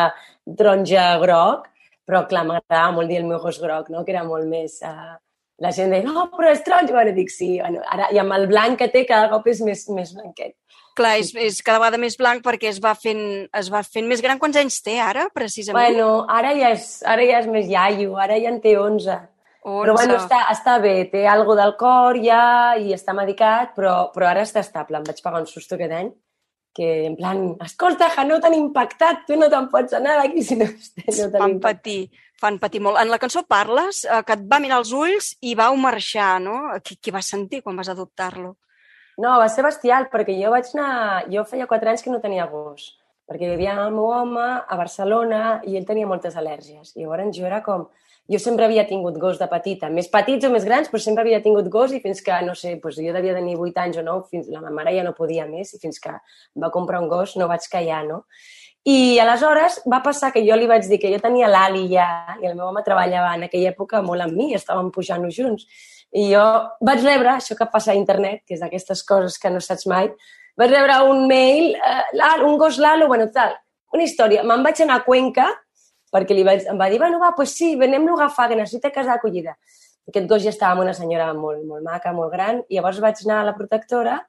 taronja 0.58 1.12
groc, 1.22 1.68
però 2.06 2.24
clar, 2.30 2.42
m'agradava 2.48 2.96
molt 2.96 3.10
dir 3.10 3.20
el 3.20 3.28
meu 3.28 3.38
gos 3.42 3.60
groc, 3.62 3.92
no? 3.94 4.02
que 4.04 4.14
era 4.14 4.24
molt 4.26 4.48
més, 4.50 4.80
uh, 4.86 5.14
La 5.56 5.70
gent 5.72 5.88
deia, 5.88 6.04
no, 6.04 6.26
però 6.34 6.50
és 6.52 6.60
taronja. 6.60 6.92
Bueno, 6.92 7.14
dic, 7.16 7.30
sí, 7.32 7.54
bueno, 7.62 7.80
ara, 7.88 8.10
i 8.12 8.18
amb 8.20 8.34
el 8.36 8.44
blanc 8.50 8.76
que 8.76 8.90
té 8.92 9.06
cada 9.08 9.30
cop 9.30 9.46
és 9.48 9.62
més, 9.64 9.86
més 9.88 10.10
blanquet. 10.12 10.52
Clar, 10.96 11.14
és, 11.22 11.30
és 11.32 11.62
cada 11.64 11.80
vegada 11.80 12.00
més 12.00 12.16
blanc 12.20 12.42
perquè 12.44 12.68
es 12.68 12.80
va, 12.84 12.92
fent, 12.96 13.22
es 13.56 13.70
va 13.72 13.80
fent 13.84 14.04
més 14.08 14.20
gran. 14.24 14.36
Quants 14.40 14.58
anys 14.60 14.76
té 14.84 14.98
ara, 15.00 15.26
precisament? 15.32 15.96
Bueno, 15.96 16.26
ara 16.28 16.52
ja 16.56 16.74
és, 16.76 16.90
ara 17.08 17.24
ja 17.24 17.40
és 17.40 17.48
més 17.48 17.72
iaio, 17.72 18.18
ara 18.20 18.36
ja 18.36 18.52
en 18.52 18.60
té 18.64 18.76
11. 18.76 19.16
11. 19.64 19.80
Però 19.80 19.96
bueno, 19.96 20.20
està, 20.20 20.42
està 20.52 20.76
bé, 20.84 20.94
té 21.08 21.24
algo 21.26 21.56
del 21.56 21.72
cor 21.80 22.20
ja 22.20 22.76
i 22.76 22.92
està 22.92 23.16
medicat, 23.16 23.72
però, 23.80 23.96
però 24.12 24.28
ara 24.28 24.44
està 24.44 24.60
estable. 24.60 25.00
Em 25.00 25.08
vaig 25.08 25.24
pagar 25.24 25.40
un 25.40 25.48
susto 25.48 25.80
aquest 25.80 25.96
any 26.02 26.12
que 26.76 27.06
en 27.06 27.16
plan, 27.16 27.38
escolta, 27.64 28.10
que 28.12 28.24
no 28.28 28.36
t'han 28.42 28.54
impactat, 28.58 29.24
tu 29.28 29.38
no 29.40 29.48
te'n 29.52 29.70
pots 29.72 29.96
anar 29.96 30.18
d'aquí 30.20 30.44
si 30.44 30.58
no, 30.60 30.66
no 30.68 31.28
t'han 31.32 31.40
fan 31.40 31.56
patir, 31.64 32.00
fan 32.36 32.58
patir 32.60 32.82
molt. 32.84 33.00
En 33.00 33.08
la 33.08 33.20
cançó 33.22 33.46
parles 33.48 34.02
eh, 34.04 34.20
que 34.28 34.36
et 34.36 34.44
va 34.50 34.60
mirar 34.60 34.82
els 34.82 34.92
ulls 34.92 35.32
i 35.40 35.54
vau 35.56 35.78
marxar, 35.80 36.34
no? 36.44 36.58
Què, 36.84 36.98
què 37.00 37.14
vas 37.16 37.32
sentir 37.32 37.62
quan 37.64 37.80
vas 37.80 37.88
adoptar-lo? 37.88 38.52
No, 39.16 39.38
va 39.40 39.48
ser 39.48 39.64
bestial, 39.64 40.10
perquè 40.12 40.36
jo 40.36 40.52
vaig 40.52 40.68
anar... 40.76 41.24
Jo 41.32 41.46
feia 41.48 41.68
quatre 41.70 41.94
anys 41.94 42.04
que 42.04 42.12
no 42.12 42.20
tenia 42.20 42.44
gos, 42.50 42.90
perquè 43.24 43.48
vivia 43.54 43.72
amb 43.72 43.86
el 43.86 43.96
meu 43.96 44.10
home 44.12 44.44
a 44.44 44.76
Barcelona 44.76 45.62
i 45.64 45.78
ell 45.80 45.88
tenia 45.88 46.08
moltes 46.10 46.36
al·lèrgies. 46.36 46.92
I 46.92 47.06
llavors 47.06 47.32
jo 47.38 47.48
era 47.48 47.62
com... 47.64 47.88
Jo 48.32 48.40
sempre 48.42 48.66
havia 48.66 48.82
tingut 48.88 49.18
gos 49.22 49.38
de 49.38 49.46
petita, 49.46 49.88
més 49.92 50.08
petits 50.10 50.48
o 50.48 50.50
més 50.50 50.64
grans, 50.66 50.88
però 50.90 50.98
sempre 51.02 51.22
havia 51.22 51.38
tingut 51.44 51.68
gos 51.70 51.92
i 51.94 52.00
fins 52.02 52.22
que, 52.26 52.34
no 52.42 52.56
sé, 52.58 52.74
doncs 52.82 52.98
jo 52.98 53.14
devia 53.14 53.36
tenir 53.36 53.54
8 53.54 53.82
anys 53.84 54.00
o 54.00 54.06
9, 54.06 54.26
fins, 54.32 54.48
la 54.50 54.62
meva 54.64 54.74
mare 54.80 54.94
ja 54.96 55.04
no 55.06 55.14
podia 55.14 55.46
més 55.46 55.70
i 55.76 55.78
fins 55.82 56.02
que 56.02 56.14
va 56.58 56.72
comprar 56.74 57.02
un 57.04 57.10
gos 57.12 57.36
no 57.38 57.46
vaig 57.46 57.68
callar, 57.70 58.02
no? 58.08 58.24
I 58.86 59.18
aleshores 59.18 59.80
va 59.90 59.98
passar 60.02 60.30
que 60.34 60.44
jo 60.46 60.54
li 60.58 60.68
vaig 60.70 60.86
dir 60.86 61.00
que 61.02 61.10
jo 61.10 61.18
tenia 61.22 61.48
l'Ali 61.50 61.88
ja 61.90 62.06
i 62.38 62.46
el 62.46 62.54
meu 62.54 62.68
home 62.68 62.84
treballava 62.86 63.32
en 63.34 63.46
aquella 63.48 63.72
època 63.72 64.02
molt 64.02 64.22
amb 64.22 64.38
mi, 64.38 64.52
estàvem 64.54 64.92
pujant-ho 64.94 65.30
junts. 65.34 65.66
I 66.14 66.28
jo 66.30 66.44
vaig 66.86 67.02
rebre, 67.02 67.32
això 67.34 67.56
que 67.58 67.66
passa 67.72 67.90
a 67.92 67.98
internet, 67.98 68.44
que 68.46 68.54
és 68.54 68.62
d'aquestes 68.62 69.02
coses 69.08 69.40
que 69.42 69.50
no 69.50 69.62
saps 69.62 69.88
mai, 69.90 70.10
vaig 70.58 70.70
rebre 70.70 71.00
un 71.10 71.26
mail, 71.26 71.74
eh, 71.74 72.28
un 72.46 72.54
gos 72.62 72.78
Lalo, 72.78 73.08
bueno, 73.10 73.26
tal, 73.34 73.56
una 73.92 74.06
història. 74.06 74.46
Me'n 74.46 74.62
vaig 74.62 74.82
anar 74.84 75.00
a 75.00 75.04
Cuenca, 75.04 75.48
perquè 76.16 76.36
li 76.36 76.46
vaig, 76.46 76.64
em 76.72 76.80
va 76.80 76.88
dir, 76.92 76.98
bueno, 77.02 77.20
va, 77.22 77.34
pues 77.36 77.52
sí, 77.54 77.74
venem-lo 77.76 78.16
a 78.16 78.24
agafar, 78.24 78.48
que 78.50 78.56
necessita 78.58 78.94
casa 78.94 79.14
d'acollida. 79.14 79.56
Aquest 80.08 80.28
gos 80.30 80.44
ja 80.44 80.54
estava 80.54 80.76
amb 80.76 80.86
una 80.86 80.94
senyora 80.94 81.32
molt, 81.34 81.64
molt 81.66 81.84
maca, 81.84 82.14
molt 82.16 82.32
gran, 82.32 82.62
i 82.70 82.78
llavors 82.78 83.02
vaig 83.02 83.20
anar 83.26 83.42
a 83.42 83.50
la 83.50 83.54
protectora 83.58 84.20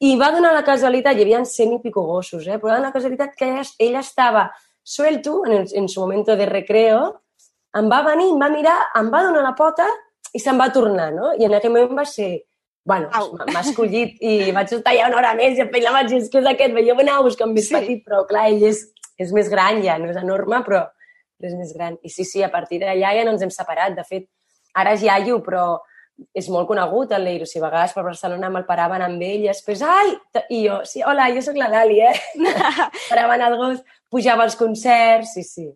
i 0.00 0.14
va 0.16 0.30
donar 0.32 0.54
la 0.56 0.64
casualitat, 0.64 1.18
hi 1.18 1.26
havia 1.26 1.42
cent 1.44 1.74
i 1.76 1.80
pico 1.82 2.06
gossos, 2.08 2.46
eh? 2.48 2.56
però 2.56 2.72
va 2.72 2.78
donar 2.78 2.88
la 2.88 2.94
casualitat 2.94 3.34
que 3.36 3.50
ella, 3.50 3.64
ella 3.78 4.00
estava 4.00 4.46
suelto 4.82 5.42
en, 5.44 5.52
el, 5.58 5.66
en 5.76 5.88
su 5.92 6.00
momento 6.00 6.36
de 6.36 6.46
recreo, 6.48 7.02
em 7.76 7.90
va 7.90 8.00
venir, 8.06 8.30
em 8.32 8.40
va 8.40 8.48
mirar, 8.50 8.78
em 8.96 9.10
va 9.12 9.20
donar 9.26 9.42
la 9.44 9.52
pota 9.58 9.86
i 10.32 10.40
se'n 10.40 10.58
va 10.58 10.70
tornar, 10.72 11.10
no? 11.12 11.34
I 11.36 11.44
en 11.46 11.58
aquell 11.58 11.74
moment 11.74 12.00
va 12.00 12.06
ser, 12.08 12.30
bueno, 12.88 13.10
m'ha 13.52 13.60
escollit 13.60 14.16
i 14.24 14.54
vaig 14.56 14.72
estar 14.78 14.94
ja 14.96 15.10
una 15.10 15.20
hora 15.20 15.34
més 15.36 15.60
i 15.60 15.84
la 15.84 15.92
vaig 15.98 16.08
dir, 16.14 16.22
és 16.24 16.32
que 16.32 16.40
és 16.40 16.48
aquest, 16.48 16.80
jo 16.88 16.96
anava 16.96 17.20
a 17.20 17.26
buscar 17.28 17.50
un 17.50 17.54
més 17.58 17.68
sí. 17.68 17.76
petit, 17.76 18.00
però 18.06 18.24
clar, 18.30 18.48
ell 18.48 18.64
és, 18.72 18.86
és 19.20 19.36
més 19.36 19.52
gran 19.52 19.82
ja, 19.84 19.98
no 20.00 20.08
és 20.08 20.18
enorme, 20.22 20.62
però, 20.64 20.86
però 21.40 21.48
és 21.48 21.56
més 21.56 21.72
gran. 21.72 21.96
I 22.04 22.12
sí, 22.12 22.26
sí, 22.28 22.42
a 22.44 22.50
partir 22.52 22.82
d'allà 22.84 23.14
ja 23.16 23.24
no 23.24 23.32
ens 23.32 23.42
hem 23.46 23.50
separat. 23.54 23.96
De 23.96 24.04
fet, 24.04 24.28
ara 24.76 24.92
és 24.92 25.02
iaio, 25.06 25.40
però 25.42 25.78
és 26.36 26.50
molt 26.52 26.68
conegut 26.68 27.14
el 27.16 27.24
Leiro. 27.24 27.46
Si 27.48 27.58
a 27.58 27.64
vegades 27.64 27.94
per 27.96 28.04
Barcelona 28.04 28.50
me'l 28.52 28.66
paraven 28.68 29.00
amb 29.06 29.22
ell 29.24 29.46
i 29.46 29.48
després, 29.48 29.80
ai! 29.80 30.12
I 30.52 30.66
jo, 30.66 30.80
sí, 30.84 31.00
hola, 31.02 31.30
jo 31.32 31.40
sóc 31.42 31.56
la 31.56 31.70
Dali, 31.72 32.02
eh? 32.04 32.12
paraven 33.10 33.46
el 33.48 33.56
gos, 33.56 33.80
pujava 34.12 34.44
als 34.44 34.58
concerts, 34.60 35.32
sí, 35.38 35.44
sí. 35.48 35.70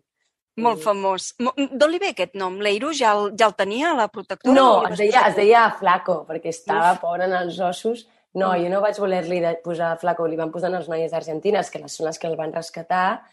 Molt 0.61 0.79
famós. 0.85 1.33
D'on 1.41 1.89
li 1.91 1.99
ve 1.99 2.13
aquest 2.13 2.37
nom? 2.39 2.61
L'Eiro 2.63 2.93
ja, 2.95 3.11
el, 3.17 3.33
ja 3.35 3.49
el 3.49 3.55
tenia, 3.59 3.89
la 3.97 4.05
protectora? 4.07 4.53
No, 4.55 4.85
es 4.87 5.01
deia, 5.01 5.25
es 5.27 5.35
deia 5.35 5.65
Flaco, 5.79 6.21
perquè 6.29 6.53
estava 6.53 6.93
Uf. 6.93 7.01
pobre 7.01 7.25
en 7.27 7.33
els 7.41 7.57
ossos. 7.59 8.05
No, 8.35 8.51
Mm. 8.51 8.63
jo 8.63 8.69
no 8.69 8.79
vaig 8.83 8.97
voler-li 8.99 9.41
posar 9.63 9.97
Flaco, 9.99 10.27
li 10.27 10.35
van 10.39 10.51
posar 10.51 10.69
les 10.69 10.87
noies 10.91 11.13
argentines, 11.15 11.69
que 11.71 11.79
són 11.87 12.07
les 12.07 12.19
que 12.19 12.27
el 12.27 12.35
van 12.35 12.53
rescatar. 12.53 13.23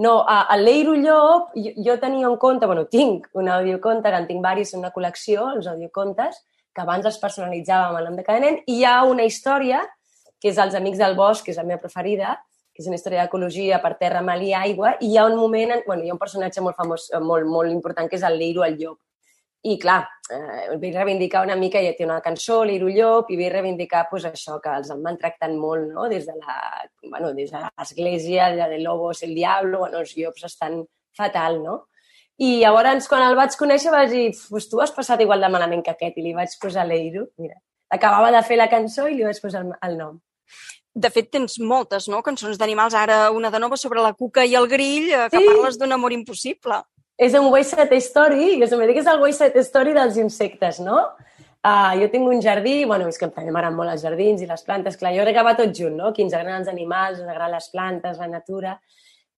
No, 0.00 0.20
a, 0.24 0.46
a 0.48 0.56
l'Eiro 0.56 0.94
Llop, 0.96 1.50
jo, 1.60 1.74
jo 1.84 1.96
tenia 2.00 2.28
un 2.30 2.38
conte, 2.40 2.64
bueno, 2.66 2.86
tinc 2.88 3.26
un 3.36 3.50
audioconte, 3.52 4.08
que 4.08 4.20
en 4.22 4.28
tinc 4.28 4.40
diversos, 4.40 4.78
una 4.78 4.92
col·lecció, 4.94 5.50
els 5.56 5.68
audiocontes, 5.68 6.38
que 6.72 6.84
abans 6.84 7.04
els 7.04 7.18
personalitzava 7.20 7.90
amb 7.90 8.00
el 8.00 8.06
nom 8.08 8.16
de 8.16 8.24
cada 8.24 8.40
nen, 8.40 8.56
i 8.64 8.78
hi 8.78 8.86
ha 8.88 9.02
una 9.04 9.26
història, 9.28 9.82
que 10.40 10.48
és 10.48 10.60
Els 10.62 10.78
Amics 10.78 11.02
del 11.02 11.18
Bosc, 11.18 11.44
que 11.44 11.52
és 11.52 11.60
la 11.60 11.66
meva 11.68 11.82
preferida, 11.82 12.38
que 12.72 12.80
és 12.80 12.88
una 12.88 12.96
història 12.96 13.26
d'ecologia 13.26 13.82
per 13.82 13.96
terra, 14.00 14.24
mal 14.24 14.40
i 14.40 14.54
aigua, 14.56 14.94
i 15.04 15.12
hi 15.12 15.18
ha 15.20 15.26
un 15.28 15.36
moment, 15.36 15.76
en, 15.76 15.84
bueno, 15.86 16.06
hi 16.06 16.08
ha 16.08 16.16
un 16.16 16.22
personatge 16.22 16.64
molt 16.64 16.80
famós, 16.80 17.10
molt, 17.20 17.44
molt 17.50 17.72
important, 17.72 18.08
que 18.08 18.16
és 18.16 18.24
el 18.24 18.38
Leiro 18.40 18.64
el 18.64 18.78
Llop. 18.80 18.96
I, 19.62 19.74
clar, 19.78 20.06
eh, 20.32 20.76
vull 20.80 20.94
reivindicar 20.94 21.42
una 21.44 21.56
mica, 21.56 21.82
ja 21.84 21.92
té 21.92 22.06
una 22.06 22.20
cançó, 22.24 22.62
l'Iru 22.64 22.88
Llop, 22.88 23.28
i 23.28 23.36
vull 23.36 23.50
reivindicar 23.52 24.06
pues, 24.08 24.24
això, 24.24 24.56
que 24.64 24.72
els 24.72 24.88
en 24.90 25.02
van 25.04 25.18
tractant 25.20 25.58
molt, 25.60 25.84
no?, 25.92 26.06
des 26.08 26.24
de 26.24 26.32
la, 26.38 26.56
bueno, 27.10 27.34
des 27.36 27.50
de 27.52 27.60
l'església, 27.60 28.48
de, 28.56 28.68
de 28.72 28.78
Lobos, 28.80 29.22
el 29.22 29.34
Diablo, 29.34 29.82
bueno, 29.84 29.98
els 30.00 30.14
llops 30.16 30.44
estan 30.48 30.84
fatal, 31.16 31.62
no? 31.62 31.74
I 32.40 32.62
llavors, 32.62 33.04
quan 33.10 33.26
el 33.26 33.36
vaig 33.36 33.52
conèixer, 33.60 33.92
vaig 33.92 34.08
dir, 34.08 34.30
pues 34.48 34.70
tu 34.70 34.80
has 34.80 34.94
passat 34.96 35.20
igual 35.20 35.44
de 35.44 35.50
malament 35.52 35.84
que 35.84 35.92
aquest, 35.92 36.16
i 36.16 36.24
li 36.24 36.32
vaig 36.32 36.54
posar 36.62 36.86
l'Eiru, 36.88 37.26
mira. 37.36 37.58
Acabava 37.92 38.30
de 38.32 38.40
fer 38.46 38.56
la 38.56 38.70
cançó 38.70 39.08
i 39.10 39.18
li 39.18 39.26
vaig 39.26 39.40
posar 39.42 39.60
el, 39.66 39.74
el 39.84 39.98
nom. 39.98 40.16
De 40.94 41.10
fet, 41.12 41.28
tens 41.30 41.58
moltes, 41.60 42.08
no?, 42.08 42.22
cançons 42.24 42.56
d'animals. 42.56 42.96
Ara 42.96 43.30
una 43.30 43.50
de 43.52 43.60
nova 43.60 43.76
sobre 43.76 44.00
la 44.00 44.14
cuca 44.14 44.46
i 44.48 44.56
el 44.56 44.66
grill, 44.72 45.10
eh, 45.12 45.28
que 45.28 45.36
Sí. 45.38 45.46
parles 45.52 45.76
d'un 45.78 45.92
amor 45.92 46.12
impossible. 46.16 46.80
És 47.20 47.34
un 47.36 47.50
Wasted 47.52 47.92
Story, 48.00 48.54
i 48.54 48.60
dir 48.60 48.94
que 48.94 49.02
és 49.02 49.10
el 49.12 49.20
Wasted 49.20 49.58
Story 49.66 49.92
dels 49.96 50.16
insectes, 50.22 50.80
no? 50.80 51.02
Uh, 51.60 51.92
jo 52.00 52.06
tinc 52.08 52.24
un 52.24 52.40
jardí, 52.40 52.86
bueno, 52.88 53.10
és 53.12 53.20
que 53.20 53.28
també 53.28 53.52
m'agraden 53.52 53.76
molt 53.76 53.92
els 53.92 54.00
jardins 54.06 54.40
i 54.40 54.48
les 54.48 54.64
plantes, 54.64 54.96
clar, 54.96 55.12
jo 55.12 55.26
crec 55.26 55.36
que 55.36 55.44
va 55.44 55.58
tot 55.58 55.74
junt, 55.76 55.98
no? 55.98 56.14
Que 56.16 56.24
ens 56.24 56.32
agraden 56.32 56.62
els 56.62 56.72
animals, 56.72 57.20
ens 57.20 57.28
agraden 57.28 57.58
les 57.58 57.68
plantes, 57.74 58.16
la 58.16 58.30
natura, 58.30 58.78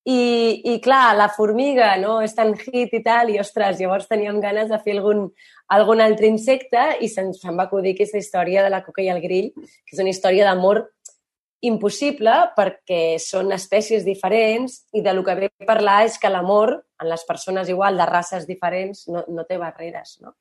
i, 0.05 0.63
i 0.67 0.79
clar, 0.83 1.15
la 1.15 1.29
formiga 1.31 1.93
no? 2.01 2.17
és 2.27 2.35
tan 2.35 2.57
hit 2.59 2.95
i 2.97 3.03
tal, 3.05 3.31
i 3.31 3.39
ostres, 3.39 3.79
llavors 3.79 4.09
teníem 4.11 4.41
ganes 4.43 4.71
de 4.71 4.79
fer 4.83 4.97
algun, 4.97 5.29
algun 5.71 6.03
altre 6.03 6.27
insecte 6.27 6.89
i 7.01 7.11
se'ns 7.11 7.39
se'm 7.43 7.59
va 7.59 7.69
acudir 7.69 7.95
aquesta 7.95 8.19
història 8.19 8.65
de 8.65 8.73
la 8.73 8.83
cuca 8.83 9.05
i 9.05 9.13
el 9.13 9.23
grill, 9.23 9.53
que 9.55 9.95
és 9.95 10.03
una 10.03 10.11
història 10.11 10.49
d'amor 10.49 10.89
impossible 11.63 12.35
perquè 12.57 13.21
són 13.23 13.55
espècies 13.55 14.03
diferents 14.03 14.81
i 14.99 15.05
de 15.07 15.15
lo 15.15 15.23
que 15.23 15.37
ve 15.39 15.51
a 15.53 15.69
parlar 15.71 16.01
és 16.09 16.19
que 16.19 16.31
l'amor 16.33 16.81
en 17.03 17.11
les 17.11 17.25
persones 17.29 17.69
igual 17.69 17.99
de 17.99 18.07
races 18.07 18.47
diferents 18.47 19.07
no, 19.11 19.25
no 19.29 19.45
té 19.49 19.59
barreres, 19.61 20.17
no? 20.23 20.37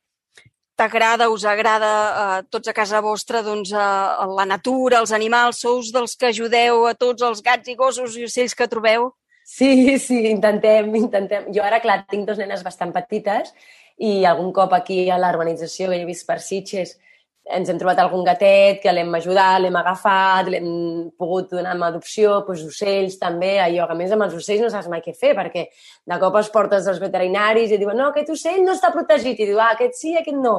T'agrada, 0.79 1.27
us 1.29 1.43
agrada 1.45 1.89
a 2.17 2.27
tots 2.49 2.71
a 2.71 2.73
casa 2.73 3.03
vostra 3.05 3.43
doncs, 3.45 3.73
a, 3.77 4.25
la 4.25 4.47
natura, 4.49 5.01
els 5.03 5.11
animals, 5.13 5.59
sous 5.61 5.91
dels 5.93 6.15
que 6.17 6.31
ajudeu 6.31 6.87
a 6.89 6.95
tots 6.97 7.21
els 7.27 7.43
gats 7.45 7.69
i 7.69 7.75
gossos 7.77 8.15
i 8.17 8.25
ocells 8.25 8.55
que 8.57 8.69
trobeu? 8.71 9.11
Sí, 9.45 9.99
sí, 9.99 10.23
intentem, 10.31 10.89
intentem. 10.95 11.51
Jo 11.53 11.65
ara, 11.67 11.81
clar, 11.83 11.99
tinc 12.09 12.25
dos 12.29 12.39
nenes 12.41 12.63
bastant 12.65 12.93
petites 12.95 13.53
i 14.01 14.23
algun 14.25 14.49
cop 14.55 14.73
aquí 14.73 15.03
a 15.11 15.19
l'urbanització 15.21 15.91
que 15.91 16.01
he 16.01 16.07
vist 16.07 16.25
per 16.25 16.39
Sitges 16.41 16.95
ens 17.49 17.69
hem 17.69 17.79
trobat 17.81 17.99
algun 17.99 18.23
gatet 18.23 18.79
que 18.83 18.91
l'hem 18.93 19.09
ajudat, 19.17 19.57
l'hem 19.61 19.75
agafat, 19.79 20.51
l'hem 20.53 20.67
pogut 21.17 21.49
donar 21.55 21.73
en 21.75 21.83
adopció, 21.87 22.37
doncs 22.45 22.67
ocells 22.67 23.17
també, 23.21 23.55
allò 23.59 23.87
que 23.89 23.95
a 23.95 23.99
més 23.99 24.13
amb 24.13 24.27
els 24.27 24.37
ocells 24.37 24.61
no 24.61 24.69
saps 24.69 24.91
mai 24.91 25.01
què 25.01 25.15
fer, 25.17 25.33
perquè 25.37 25.65
de 25.71 26.19
cop 26.21 26.37
els 26.37 26.51
portes 26.53 26.87
als 26.87 27.01
veterinaris 27.01 27.73
i 27.73 27.81
diuen 27.81 27.97
no, 27.97 28.11
aquest 28.11 28.29
ocell 28.35 28.61
no 28.65 28.77
està 28.77 28.93
protegit, 28.93 29.41
i 29.41 29.49
diu, 29.49 29.59
ah, 29.59 29.71
aquest 29.73 29.97
sí, 29.97 30.13
aquest 30.19 30.37
no. 30.37 30.55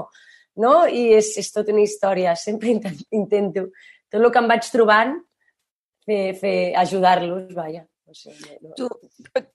no? 0.59 0.75
I 0.87 1.13
és, 1.21 1.37
és 1.39 1.53
tota 1.55 1.73
una 1.73 1.87
història, 1.87 2.35
sempre 2.47 2.75
intent- 2.75 3.07
intento 3.15 3.69
tot 4.13 4.21
el 4.21 4.29
que 4.29 4.43
em 4.43 4.51
vaig 4.51 4.69
trobant 4.69 5.17
fer, 6.05 6.21
fer 6.37 6.57
ajudar-los, 6.83 7.55
vaja. 7.57 7.87
Tu, 8.77 8.89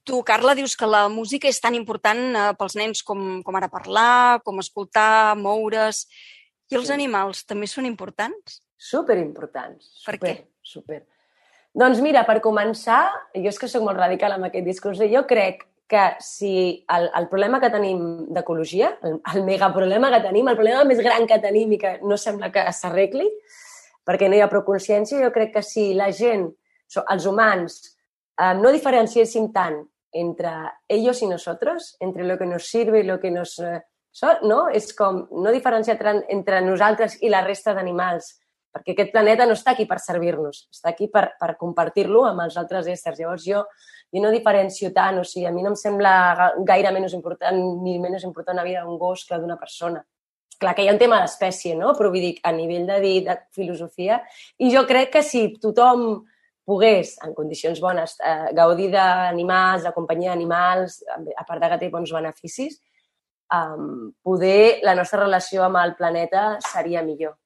tu, 0.01 0.23
Carla, 0.25 0.55
dius 0.57 0.73
que 0.73 0.87
la 0.89 1.03
música 1.13 1.45
és 1.45 1.59
tan 1.61 1.75
important 1.77 2.23
eh, 2.33 2.47
pels 2.57 2.73
nens 2.79 3.03
com, 3.05 3.43
com 3.45 3.59
ara 3.59 3.69
parlar, 3.69 4.41
com 4.47 4.63
escoltar, 4.63 5.35
moure's... 5.37 6.07
I 6.69 6.75
els 6.75 6.87
Sí. 6.87 6.93
animals 6.93 7.45
també 7.45 7.67
són 7.67 7.85
importants? 7.85 8.61
Superimportants. 8.77 10.03
Per 10.05 10.15
super, 10.15 10.29
què? 10.29 10.47
Super. 10.61 11.05
Doncs 11.77 12.01
mira, 12.01 12.25
per 12.25 12.41
començar, 12.41 13.11
jo 13.35 13.49
és 13.49 13.59
que 13.59 13.67
sóc 13.69 13.83
molt 13.83 13.97
radical 13.97 14.31
amb 14.33 14.45
aquest 14.45 14.65
discurs, 14.65 14.99
i 15.01 15.11
jo 15.13 15.25
crec 15.29 15.63
que 15.87 16.15
si 16.19 16.83
el, 16.89 17.09
el 17.15 17.27
problema 17.29 17.61
que 17.61 17.69
tenim 17.69 18.27
d'ecologia, 18.33 18.97
el, 19.03 19.21
el 19.33 19.43
megaproblema 19.47 20.09
que 20.11 20.21
tenim, 20.25 20.47
el 20.51 20.57
problema 20.57 20.83
més 20.83 20.99
gran 20.99 21.27
que 21.27 21.39
tenim 21.39 21.71
i 21.71 21.77
que 21.79 21.99
no 22.03 22.17
sembla 22.17 22.51
que 22.51 22.65
s'arregli, 22.73 23.29
perquè 24.07 24.27
no 24.27 24.35
hi 24.35 24.41
ha 24.41 24.49
prou 24.51 24.65
consciència, 24.67 25.21
jo 25.23 25.31
crec 25.31 25.53
que 25.53 25.63
si 25.63 25.93
la 25.93 26.09
gent, 26.11 26.49
els 27.09 27.25
humans, 27.25 27.77
eh, 28.39 28.53
no 28.59 28.71
diferenciéssim 28.71 29.51
tant 29.53 29.79
entre 30.11 30.49
ellos 30.89 31.21
y 31.21 31.27
nosotros, 31.27 31.95
entre 31.99 32.23
lo 32.23 32.37
que 32.37 32.45
nos 32.45 32.65
sirve 32.67 32.99
y 32.99 33.03
lo 33.03 33.19
que 33.19 33.31
nos... 33.31 33.59
Eh, 33.59 33.81
so, 34.17 34.33
no? 34.49 34.65
És 34.73 34.89
com 34.97 35.23
no 35.43 35.53
diferenciar 35.53 35.97
entre 36.33 36.61
nosaltres 36.65 37.19
i 37.21 37.29
la 37.29 37.43
resta 37.45 37.75
d'animals, 37.77 38.33
perquè 38.73 38.93
aquest 38.95 39.13
planeta 39.13 39.45
no 39.45 39.53
està 39.57 39.75
aquí 39.75 39.85
per 39.89 39.99
servir-nos, 40.01 40.67
està 40.73 40.91
aquí 40.91 41.07
per, 41.13 41.31
per 41.39 41.53
compartir-lo 41.57 42.25
amb 42.25 42.43
els 42.45 42.57
altres 42.57 42.89
éssers. 42.89 43.19
Llavors 43.21 43.45
jo, 43.45 43.63
jo 44.13 44.21
no 44.21 44.33
diferencio 44.33 44.91
tant, 44.93 45.17
o 45.21 45.25
sigui, 45.25 45.45
a 45.49 45.53
mi 45.53 45.63
no 45.65 45.71
em 45.73 45.77
sembla 45.79 46.13
ga- 46.37 46.51
gaire 46.67 46.91
menys 46.93 47.13
important 47.17 47.57
ni 47.85 47.97
menys 48.01 48.25
important 48.25 48.57
la 48.57 48.65
vida 48.67 48.83
d'un 48.85 48.97
gos 49.01 49.25
que 49.25 49.37
d'una 49.37 49.57
persona. 49.57 50.03
clar 50.57 50.73
que 50.73 50.81
hi 50.81 50.87
ha 50.89 50.93
un 50.95 50.97
tema 50.97 51.19
d'espècie, 51.21 51.75
no? 51.77 51.91
Però 51.93 52.09
vull 52.09 52.23
dir, 52.23 52.31
a 52.41 52.49
nivell 52.51 52.87
de 52.87 52.95
dir 53.03 53.17
de 53.27 53.35
filosofia, 53.53 54.15
i 54.57 54.71
jo 54.73 54.81
crec 54.89 55.11
que 55.13 55.21
si 55.21 55.43
tothom 55.61 56.23
pogués, 56.65 57.11
en 57.21 57.35
condicions 57.37 57.77
bones, 57.79 58.15
eh, 58.25 58.49
gaudir 58.57 58.89
d'animals, 58.89 59.83
de 59.85 59.91
companyia 59.93 60.31
d'animals, 60.33 61.03
a 61.13 61.43
part 61.45 61.61
de 61.61 61.69
que 61.69 61.77
té 61.83 61.89
bons 61.93 62.11
beneficis, 62.11 62.81
um, 63.53 64.13
poder 64.23 64.79
la 64.83 64.95
nostra 64.95 65.23
relació 65.23 65.65
amb 65.65 65.79
el 65.81 65.95
planeta 65.99 66.57
seria 66.63 67.03
millor. 67.05 67.37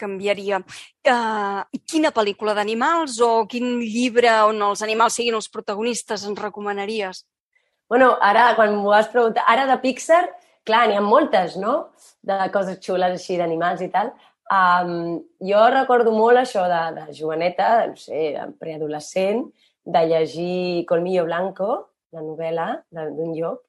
Canviaria. 0.00 0.62
Uh, 1.04 1.60
quina 1.84 2.12
pel·lícula 2.16 2.54
d'animals 2.56 3.18
o 3.20 3.44
quin 3.50 3.80
llibre 3.82 4.32
on 4.48 4.62
els 4.70 4.82
animals 4.86 5.18
siguin 5.18 5.36
els 5.36 5.50
protagonistes 5.52 6.24
ens 6.28 6.40
recomanaries? 6.40 7.24
Bueno, 7.90 8.14
ara, 8.22 8.54
quan 8.56 8.72
m'ho 8.76 8.94
vas 8.94 9.10
preguntar, 9.12 9.44
ara 9.50 9.66
de 9.68 9.76
Pixar, 9.82 10.22
clar, 10.64 10.86
n'hi 10.88 10.96
ha 10.96 11.04
moltes, 11.04 11.56
no? 11.60 11.90
De 12.22 12.36
coses 12.54 12.78
xules 12.84 13.16
així, 13.18 13.36
d'animals 13.40 13.82
i 13.84 13.90
tal. 13.92 14.12
Um, 14.50 15.20
jo 15.46 15.62
recordo 15.70 16.12
molt 16.14 16.40
això 16.40 16.64
de, 16.70 16.80
de 16.96 17.16
joveneta, 17.18 17.70
no 17.90 17.98
sé, 17.98 18.32
preadolescent, 18.62 19.44
de 19.84 20.06
llegir 20.06 20.86
Colmillo 20.88 21.24
Blanco, 21.26 21.70
la 22.14 22.22
novel·la 22.24 22.68
d'un 22.90 23.34
llop, 23.36 23.62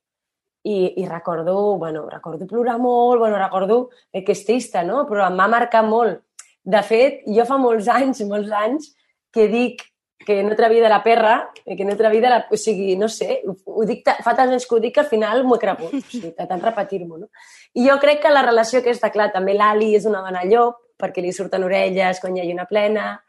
i, 0.64 0.94
i 1.02 1.06
recordo, 1.08 1.78
bueno, 1.78 2.08
recordo 2.10 2.48
plorar 2.48 2.78
molt, 2.80 3.20
bueno, 3.20 3.38
recordo 3.38 3.90
que 4.12 4.34
és 4.34 4.44
trista, 4.46 4.84
no? 4.84 5.06
Però 5.10 5.26
em 5.28 5.38
va 5.40 5.48
marcar 5.50 5.84
molt. 5.88 6.22
De 6.62 6.82
fet, 6.86 7.24
jo 7.26 7.46
fa 7.50 7.58
molts 7.58 7.88
anys, 7.90 8.22
molts 8.30 8.52
anys, 8.54 8.92
que 9.34 9.48
dic 9.50 9.82
que 10.26 10.44
no 10.44 10.56
de 10.56 10.90
la 10.90 11.02
perra, 11.04 11.52
que 11.66 11.86
no 11.86 11.96
de 11.96 12.22
la... 12.22 12.46
O 12.52 12.58
sigui, 12.58 12.96
no 12.96 13.10
sé, 13.10 13.42
ho 13.66 13.86
dic, 13.86 14.04
fa 14.06 14.36
tants 14.36 14.54
anys 14.54 14.68
que 14.68 14.76
ho 14.76 14.80
dic 14.80 14.94
que 14.94 15.02
al 15.02 15.10
final 15.10 15.44
m'ho 15.44 15.56
he 15.56 15.60
cregut, 15.60 15.94
o 15.94 16.02
sigui, 16.10 16.34
de 16.38 16.48
tant 16.48 16.62
repetir-m'ho, 16.62 17.18
no? 17.18 17.28
I 17.74 17.88
jo 17.88 17.98
crec 18.00 18.22
que 18.22 18.30
la 18.30 18.44
relació 18.46 18.80
aquesta, 18.80 19.10
clar, 19.10 19.32
també 19.34 19.56
l'Ali 19.58 19.96
és 19.98 20.06
una 20.06 20.22
dona 20.22 20.46
llop, 20.46 20.78
perquè 21.02 21.24
li 21.24 21.34
surten 21.34 21.64
orelles 21.66 22.22
quan 22.22 22.38
hi 22.38 22.44
ha 22.44 22.54
una 22.54 22.68
plena. 22.70 23.24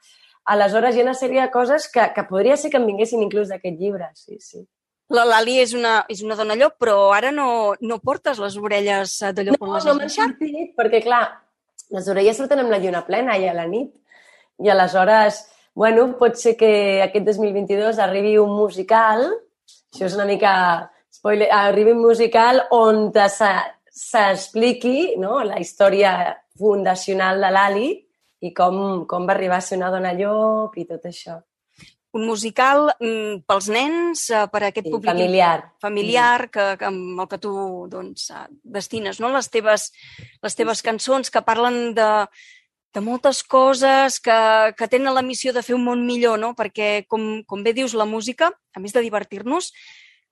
Aleshores, 0.53 0.95
hi 0.95 1.01
ha 1.01 1.09
una 1.09 1.17
sèrie 1.17 1.41
de 1.41 1.51
coses 1.51 1.89
que, 1.89 2.11
que 2.15 2.27
podria 2.29 2.57
ser 2.57 2.71
que 2.71 2.77
em 2.77 2.87
vinguessin 2.87 3.23
inclús 3.25 3.49
d'aquest 3.49 3.79
llibre, 3.81 4.11
sí, 4.15 4.37
sí. 4.41 4.67
La 5.13 5.25
Lali 5.29 5.59
és 5.61 5.75
una, 5.77 5.99
és 6.09 6.23
una 6.25 6.37
dona 6.39 6.57
llop, 6.57 6.79
però 6.81 7.11
ara 7.13 7.33
no, 7.35 7.75
no 7.81 7.99
portes 8.01 8.39
les 8.41 8.57
orelles 8.57 9.19
de 9.37 9.45
llop 9.45 9.61
no, 9.61 9.75
les 9.75 9.89
no, 9.89 9.97
has 10.01 10.17
sortit, 10.17 10.73
perquè 10.79 11.03
clar, 11.05 11.25
les 11.93 12.09
orelles 12.09 12.39
surten 12.41 12.63
amb 12.63 12.73
la 12.73 12.81
lluna 12.81 13.03
plena 13.05 13.37
i 13.37 13.45
a 13.49 13.53
la 13.57 13.67
nit. 13.69 13.93
I 14.63 14.71
aleshores, 14.73 15.43
bueno, 15.75 16.07
pot 16.17 16.41
ser 16.41 16.55
que 16.57 17.03
aquest 17.05 17.29
2022 17.29 18.01
arribi 18.01 18.39
un 18.41 18.57
musical, 18.57 19.27
això 19.93 20.09
és 20.09 20.17
una 20.17 20.29
mica 20.29 20.55
spoiler, 21.13 21.51
arribi 21.53 21.93
un 21.93 22.01
musical 22.01 22.65
on 22.73 23.11
s'expliqui 23.13 25.19
no, 25.21 25.43
la 25.45 25.61
història 25.61 26.33
fundacional 26.59 27.45
de 27.45 27.53
l'Ali 27.53 27.89
i 28.43 28.53
com, 28.57 29.05
com 29.09 29.29
va 29.29 29.37
arribar 29.37 29.61
a 29.61 29.65
ser 29.65 29.81
una 29.81 29.93
dona 29.93 30.17
llop 30.17 30.77
i 30.81 30.89
tot 30.89 31.05
això 31.09 31.41
un 32.13 32.27
musical 32.29 32.91
mm, 33.01 33.45
pels 33.49 33.69
nens, 33.73 34.27
eh, 34.31 34.45
per 34.53 34.63
a 34.63 34.69
aquest 34.69 34.87
sí, 34.87 34.93
públic 34.93 35.11
familiar, 35.11 35.57
familiar 35.81 36.49
que, 36.53 36.67
que, 36.79 36.89
amb 36.91 37.23
el 37.25 37.29
que 37.31 37.39
tu 37.41 37.53
doncs, 37.93 38.29
eh, 38.31 38.49
destines, 38.63 39.21
no? 39.21 39.33
les, 39.33 39.49
teves, 39.53 39.89
les 40.45 40.59
teves 40.59 40.85
cançons 40.85 41.33
que 41.33 41.45
parlen 41.47 41.95
de, 41.97 42.11
de 42.93 43.01
moltes 43.01 43.41
coses 43.43 44.21
que, 44.21 44.39
que 44.77 44.91
tenen 44.93 45.17
la 45.17 45.25
missió 45.25 45.57
de 45.57 45.65
fer 45.65 45.75
un 45.79 45.87
món 45.89 46.05
millor, 46.07 46.39
no? 46.39 46.53
perquè, 46.59 47.09
com, 47.09 47.41
com 47.49 47.65
bé 47.65 47.73
dius, 47.73 47.97
la 47.97 48.09
música, 48.09 48.53
a 48.77 48.85
més 48.85 48.93
de 48.93 49.05
divertir-nos, 49.05 49.73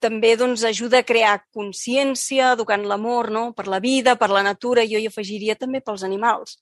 també 0.01 0.35
doncs, 0.37 0.65
ajuda 0.65 1.01
a 1.01 1.09
crear 1.09 1.39
consciència, 1.53 2.55
educant 2.57 2.85
l'amor 2.89 3.33
no? 3.33 3.51
per 3.57 3.69
la 3.69 3.81
vida, 3.81 4.17
per 4.21 4.29
la 4.33 4.45
natura, 4.45 4.85
i 4.85 4.93
jo 4.93 5.01
hi 5.01 5.09
afegiria 5.09 5.57
també 5.57 5.81
pels 5.81 6.05
animals. 6.05 6.59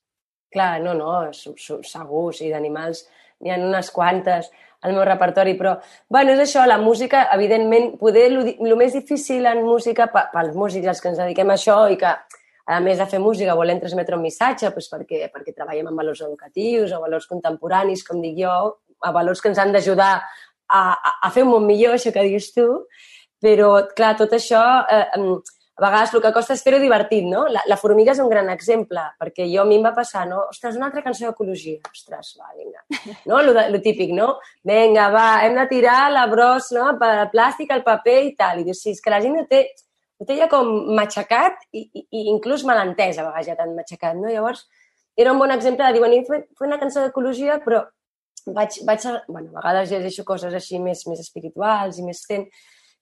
Clar, 0.49 0.79
no, 0.81 0.95
no, 0.97 1.11
segur, 1.35 2.29
sí, 2.33 2.47
d'animals 2.49 3.03
n'hi 3.39 3.53
ha 3.53 3.59
unes 3.59 3.91
quantes 3.95 4.49
al 4.81 4.93
meu 4.95 5.03
repertori, 5.03 5.55
però, 5.59 5.73
bueno, 6.07 6.31
és 6.31 6.39
això, 6.45 6.63
la 6.67 6.77
música, 6.79 7.25
evidentment, 7.35 7.97
poder, 7.99 8.29
el 8.31 8.75
més 8.79 8.95
difícil 8.95 9.47
en 9.49 9.63
música, 9.65 10.07
pels 10.13 10.55
músics, 10.55 10.87
els 10.87 11.01
que 11.03 11.11
ens 11.11 11.19
dediquem 11.19 11.51
a 11.51 11.57
això 11.59 11.81
i 11.91 11.97
que, 11.99 12.13
a 12.69 12.79
més 12.85 12.99
de 13.01 13.07
fer 13.09 13.19
música, 13.19 13.57
volem 13.57 13.79
transmetre 13.81 14.15
un 14.15 14.23
missatge 14.23 14.69
doncs 14.69 14.87
perquè, 14.91 15.25
perquè 15.33 15.55
treballem 15.55 15.89
amb 15.89 15.99
valors 15.99 16.21
educatius 16.21 16.93
o 16.93 17.01
valors 17.01 17.27
contemporanis, 17.27 18.05
com 18.07 18.21
dic 18.21 18.37
jo, 18.39 18.55
a 19.03 19.11
valors 19.15 19.41
que 19.41 19.49
ens 19.51 19.59
han 19.59 19.73
d'ajudar 19.73 20.11
a, 20.19 20.81
a, 20.93 21.13
a 21.27 21.31
fer 21.33 21.43
un 21.43 21.55
món 21.55 21.65
millor, 21.67 21.97
això 21.97 22.13
que 22.15 22.27
dius 22.27 22.51
tu, 22.55 22.67
però, 23.41 23.71
clar, 23.97 24.13
tot 24.19 24.35
això 24.37 24.61
eh, 24.91 25.07
a 25.79 25.85
vegades 25.85 26.13
el 26.13 26.21
que 26.21 26.31
costa 26.35 26.55
és 26.57 26.61
fer-ho 26.65 26.79
divertit, 26.81 27.23
no? 27.23 27.45
La, 27.47 27.61
la 27.71 27.77
formiga 27.79 28.11
és 28.11 28.19
un 28.19 28.27
gran 28.31 28.49
exemple, 28.51 29.01
perquè 29.21 29.45
jo 29.47 29.63
a 29.63 29.67
mi 29.67 29.77
em 29.79 29.85
va 29.85 29.93
passar, 29.95 30.25
no? 30.27 30.41
Ostres, 30.51 30.75
una 30.75 30.89
altra 30.89 31.03
cançó 31.05 31.29
d'ecologia. 31.29 31.79
Ostres, 31.87 32.33
va, 32.39 32.49
vinga. 32.57 32.83
No? 33.29 33.39
Lo, 33.45 33.53
de, 33.55 33.69
lo 33.71 33.79
típic, 33.83 34.11
no? 34.15 34.33
Vinga, 34.67 35.07
va, 35.13 35.27
hem 35.45 35.55
de 35.55 35.65
tirar 35.71 36.09
la 36.11 36.25
bros, 36.27 36.73
no? 36.75 36.89
El 36.91 37.29
plàstic, 37.31 37.71
el 37.71 37.85
paper 37.85 38.17
i 38.27 38.33
tal. 38.35 38.59
I 38.59 38.67
dius, 38.67 38.83
sí, 38.83 38.91
és 38.97 38.99
que 39.05 39.13
la 39.13 39.21
gent 39.23 39.39
ho 39.39 39.45
té, 39.47 39.61
ho 40.19 40.27
té 40.27 40.35
ja 40.41 40.49
com 40.51 40.67
matxacat 40.99 41.63
i, 41.71 41.85
i, 41.85 42.03
i 42.03 42.25
inclús 42.33 42.65
malentès, 42.67 43.21
a 43.21 43.29
vegades 43.29 43.47
ja 43.47 43.55
tan 43.59 43.71
matxacat, 43.77 44.19
no? 44.19 44.27
Llavors, 44.27 44.65
era 45.15 45.31
un 45.31 45.39
bon 45.39 45.55
exemple 45.55 45.85
de 45.85 45.95
dir, 45.95 46.03
bueno, 46.03 46.19
fer, 46.27 46.41
una 46.67 46.81
cançó 46.81 47.05
d'ecologia, 47.05 47.61
però 47.63 47.85
vaig, 48.51 48.81
vaig, 48.87 49.07
bueno, 49.29 49.53
a 49.53 49.61
vegades 49.61 49.95
llegeixo 49.95 50.27
coses 50.27 50.59
així 50.59 50.79
més, 50.83 51.05
més 51.07 51.23
espirituals 51.23 51.99
i 51.99 52.05
més 52.07 52.25
fent, 52.27 52.45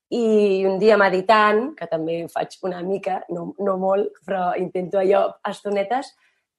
i 0.10 0.64
un 0.66 0.78
dia 0.80 0.96
meditant, 1.00 1.74
que 1.76 1.88
també 1.92 2.22
ho 2.24 2.30
faig 2.32 2.56
una 2.64 2.80
mica, 2.84 3.20
no, 3.34 3.52
no 3.60 3.76
molt, 3.82 4.22
però 4.26 4.54
intento 4.56 5.02
allò 5.02 5.26
estonetes, 5.50 6.14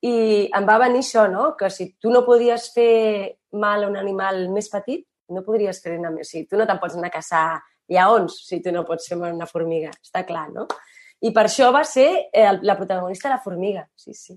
i 0.05 0.49
em 0.55 0.67
va 0.69 0.79
venir 0.79 1.01
això, 1.03 1.27
no? 1.31 1.55
que 1.59 1.71
si 1.75 1.95
tu 1.99 2.13
no 2.13 2.23
podies 2.27 2.69
fer 2.75 3.39
mal 3.53 3.85
a 3.85 3.89
un 3.89 3.97
animal 3.97 4.45
més 4.53 4.69
petit, 4.71 5.07
no 5.33 5.43
podries 5.45 5.81
fer 5.83 5.97
una... 5.99 6.13
O 6.13 6.25
sigui, 6.25 6.47
tu 6.49 6.61
no 6.61 6.67
te'n 6.69 6.81
pots 6.81 6.97
anar 6.97 7.11
a 7.11 7.17
caçar 7.17 7.47
lleons 7.89 8.37
si 8.47 8.61
tu 8.65 8.73
no 8.73 8.85
pots 8.89 9.09
fer 9.09 9.19
una 9.19 9.49
formiga, 9.49 9.91
està 10.05 10.25
clar, 10.29 10.49
no? 10.53 10.69
I 11.25 11.33
per 11.35 11.49
això 11.49 11.73
va 11.75 11.83
ser 11.89 12.29
el, 12.31 12.61
la 12.63 12.77
protagonista 12.79 13.33
la 13.33 13.41
formiga, 13.43 13.89
sí, 13.97 14.15
sí. 14.15 14.37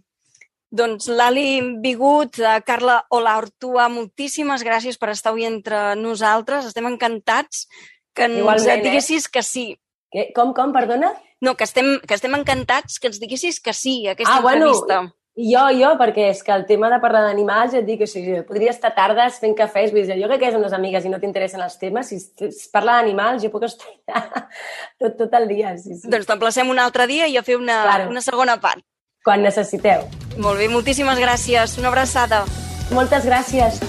Doncs 0.71 1.09
Lali 1.11 1.59
Bigut, 1.83 2.39
eh, 2.39 2.61
Carla 2.65 3.01
Olaortua, 3.11 3.89
moltíssimes 3.91 4.63
gràcies 4.63 4.97
per 4.97 5.11
estar 5.11 5.33
avui 5.33 5.43
entre 5.43 5.97
nosaltres. 5.99 6.69
Estem 6.69 6.87
encantats 6.87 7.65
que 8.13 8.27
ens 8.27 8.41
Igualment, 8.41 8.79
eh? 8.79 8.83
diguessis 8.89 9.25
eh? 9.27 9.31
que 9.33 9.43
sí. 9.43 9.65
Que, 10.11 10.27
com, 10.35 10.53
com, 10.53 10.73
perdona? 10.75 11.13
No, 11.41 11.55
que 11.57 11.65
estem, 11.65 11.95
que 12.05 12.17
estem 12.17 12.35
encantats 12.37 12.99
que 12.99 13.09
ens 13.09 13.19
diguessis 13.21 13.59
que 13.63 13.73
sí 13.73 14.05
a 14.07 14.13
aquesta 14.13 14.37
ah, 14.37 14.43
entrevista. 14.43 14.99
Bueno, 14.99 15.15
jo, 15.39 15.63
jo, 15.79 15.93
perquè 15.97 16.27
és 16.33 16.41
que 16.43 16.51
el 16.51 16.65
tema 16.67 16.89
de 16.91 16.99
parlar 16.99 17.23
d'animals, 17.23 17.71
ja 17.71 17.79
et 17.79 17.87
dic, 17.87 18.03
o 18.03 18.09
sigui, 18.09 18.41
podria 18.47 18.73
estar 18.73 18.91
tardes 18.97 19.39
fent 19.39 19.55
cafès, 19.57 19.93
vull 19.95 20.03
dir, 20.03 20.19
jo 20.19 20.27
crec 20.27 20.43
que 20.43 20.49
és 20.51 20.57
unes 20.59 20.75
amigues 20.75 21.07
i 21.07 21.13
no 21.13 21.21
t'interessen 21.21 21.63
els 21.63 21.79
temes, 21.79 22.11
si 22.11 22.19
es 22.47 22.67
parla 22.73 22.99
d'animals 22.99 23.45
jo 23.45 23.51
puc 23.53 23.65
estar 23.69 23.87
tot, 24.99 25.15
tot 25.23 25.39
el 25.39 25.47
dia. 25.47 25.77
Sí, 25.79 25.95
sí. 25.95 26.11
Doncs 26.11 26.27
t'emplacem 26.27 26.69
un 26.69 26.83
altre 26.83 27.07
dia 27.07 27.31
i 27.31 27.39
a 27.39 27.45
fer 27.47 27.55
una, 27.61 27.81
claro. 27.87 28.11
una 28.11 28.25
segona 28.25 28.59
part. 28.61 28.83
Quan 29.23 29.43
necessiteu. 29.45 30.03
Molt 30.41 30.57
bé, 30.59 30.67
moltíssimes 30.67 31.21
gràcies. 31.21 31.77
Una 31.79 31.93
abraçada. 31.93 32.43
Moltes 32.91 33.29
gràcies. 33.29 33.79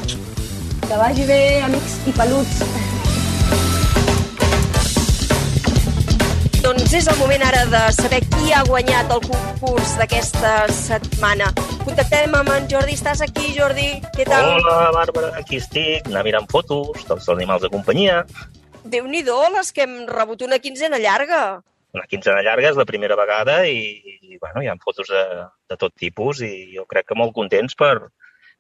Que 0.87 1.01
vagi 1.01 1.27
bé, 1.27 1.43
amics 1.65 2.03
i 2.07 2.17
peluts. 2.21 2.92
Doncs 6.63 6.93
és 6.95 7.09
el 7.11 7.17
moment 7.19 7.43
ara 7.43 7.65
de 7.67 7.79
saber 7.91 8.21
qui 8.31 8.53
ha 8.55 8.61
guanyat 8.69 9.11
el 9.11 9.23
concurs 9.25 9.97
d'aquesta 9.99 10.53
setmana. 10.71 11.49
Contactem 11.83 12.37
amb 12.39 12.53
en 12.55 12.69
Jordi. 12.71 12.95
Estàs 12.95 13.19
aquí, 13.25 13.49
Jordi? 13.57 13.89
Què 14.15 14.27
tal? 14.29 14.47
Hola, 14.61 14.77
Bàrbara. 14.95 15.33
Aquí 15.41 15.59
estic, 15.59 16.07
anar 16.07 16.23
mirant 16.29 16.47
fotos 16.53 17.03
dels 17.09 17.27
animals 17.35 17.67
de 17.67 17.73
companyia. 17.73 18.21
Déu-n'hi-do, 18.95 19.41
les 19.57 19.75
que 19.75 19.83
hem 19.89 19.99
rebut 20.07 20.47
una 20.47 20.61
quinzena 20.63 21.03
llarga. 21.03 21.43
Una 21.99 22.07
quinzena 22.07 22.47
llarga 22.47 22.71
és 22.71 22.79
la 22.79 22.87
primera 22.87 23.19
vegada 23.19 23.65
i, 23.67 23.83
i 24.23 24.39
bueno, 24.39 24.63
hi 24.63 24.71
ha 24.71 24.79
fotos 24.87 25.11
de, 25.11 25.27
de 25.67 25.83
tot 25.83 25.99
tipus 25.99 26.47
i 26.47 26.55
jo 26.77 26.87
crec 26.87 27.11
que 27.11 27.19
molt 27.19 27.35
contents 27.35 27.75
per, 27.75 27.97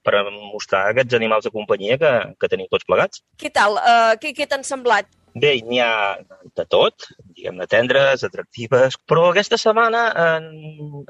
per 0.03 0.27
mostrar 0.51 0.88
aquests 0.91 1.23
animals 1.23 1.47
de 1.47 1.55
companyia 1.55 2.03
que, 2.03 2.15
que 2.35 2.51
tenim 2.51 2.67
tots 2.67 2.91
plegats. 2.91 3.23
Què 3.38 3.55
tal? 3.55 3.79
Uh, 3.79 4.19
què 4.19 4.35
què 4.35 4.51
t'han 4.51 4.67
semblat? 4.67 5.07
Bé, 5.35 5.53
n'hi 5.64 5.79
ha 5.81 6.18
de 6.57 6.64
tot, 6.68 7.07
diguem-ne 7.33 7.66
tendres, 7.71 8.25
atractives, 8.27 8.99
però 9.09 9.31
aquesta 9.31 9.57
setmana 9.61 10.03
en, 10.27 10.49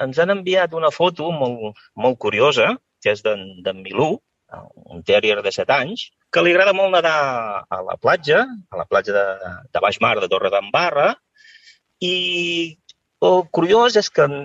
ens 0.04 0.20
han 0.22 0.30
enviat 0.36 0.76
una 0.78 0.92
foto 0.94 1.32
molt, 1.34 1.80
molt 1.98 2.20
curiosa, 2.22 2.68
que 3.02 3.16
és 3.16 3.24
d'en 3.26 3.82
Milú, 3.82 4.14
un 4.94 5.02
terrier 5.02 5.40
de 5.42 5.50
7 5.50 5.74
anys, 5.74 6.06
que 6.30 6.44
li 6.44 6.52
agrada 6.52 6.74
molt 6.76 6.94
nedar 6.94 7.16
a 7.66 7.80
la 7.82 7.98
platja, 7.98 8.44
a 8.70 8.78
la 8.78 8.86
platja 8.86 9.16
de, 9.16 9.52
de 9.74 9.82
Baix 9.82 9.98
Mar 10.04 10.14
de 10.20 10.30
Torre 10.30 10.52
d'Embarra, 10.54 11.10
i 12.02 12.14
el 13.26 13.44
curiós 13.50 13.98
és 13.98 14.10
que 14.10 14.26
en, 14.28 14.36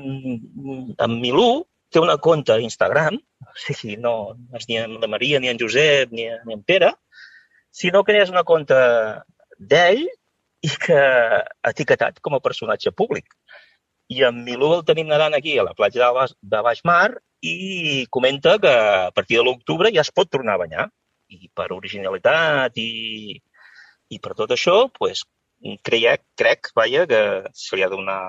en 0.97 1.17
Milú 1.21 1.65
té 1.93 2.01
una 2.01 2.17
conta 2.17 2.57
a 2.57 2.63
Instagram, 2.63 3.21
o 3.45 3.55
sigui, 3.61 3.97
no, 4.01 4.33
no 4.37 4.57
és 4.57 4.65
ni 4.69 4.81
en 4.81 4.97
la 5.01 5.09
Maria, 5.11 5.39
ni 5.39 5.51
en 5.53 5.61
Josep, 5.61 6.09
ni, 6.11 6.27
ni 6.47 6.57
en 6.57 6.63
Pere, 6.65 6.95
sinó 7.69 8.03
que 8.03 8.17
és 8.17 8.33
una 8.33 8.45
conta 8.47 8.79
d'ell 9.59 10.05
i 10.65 10.73
que 10.81 10.99
etiquetat 11.69 12.19
com 12.23 12.35
a 12.37 12.43
personatge 12.43 12.91
públic. 12.91 13.33
I 14.13 14.23
en 14.29 14.43
Milú 14.45 14.71
el 14.73 14.85
tenim 14.87 15.09
nedant 15.11 15.35
aquí, 15.35 15.57
a 15.59 15.65
la 15.67 15.75
platja 15.77 16.05
de 16.05 16.11
Baix, 16.15 16.35
de 16.41 16.61
Baix 16.63 16.83
Mar, 16.87 17.17
i 17.43 18.07
comenta 18.09 18.57
que 18.59 18.71
a 18.71 19.11
partir 19.11 19.37
de 19.37 19.43
l'octubre 19.45 19.91
ja 19.93 20.01
es 20.01 20.11
pot 20.11 20.29
tornar 20.31 20.55
a 20.55 20.63
banyar. 20.63 20.87
I 21.27 21.49
per 21.53 21.67
originalitat 21.75 22.77
i, 22.79 23.35
i 24.09 24.19
per 24.23 24.33
tot 24.39 24.53
això, 24.55 24.87
pues, 24.95 25.25
crec, 25.83 26.23
crec 26.39 26.71
vaja, 26.75 27.03
que 27.09 27.21
se 27.53 27.75
li 27.75 27.83
ha 27.83 27.91
de 27.91 27.99
donar 27.99 28.21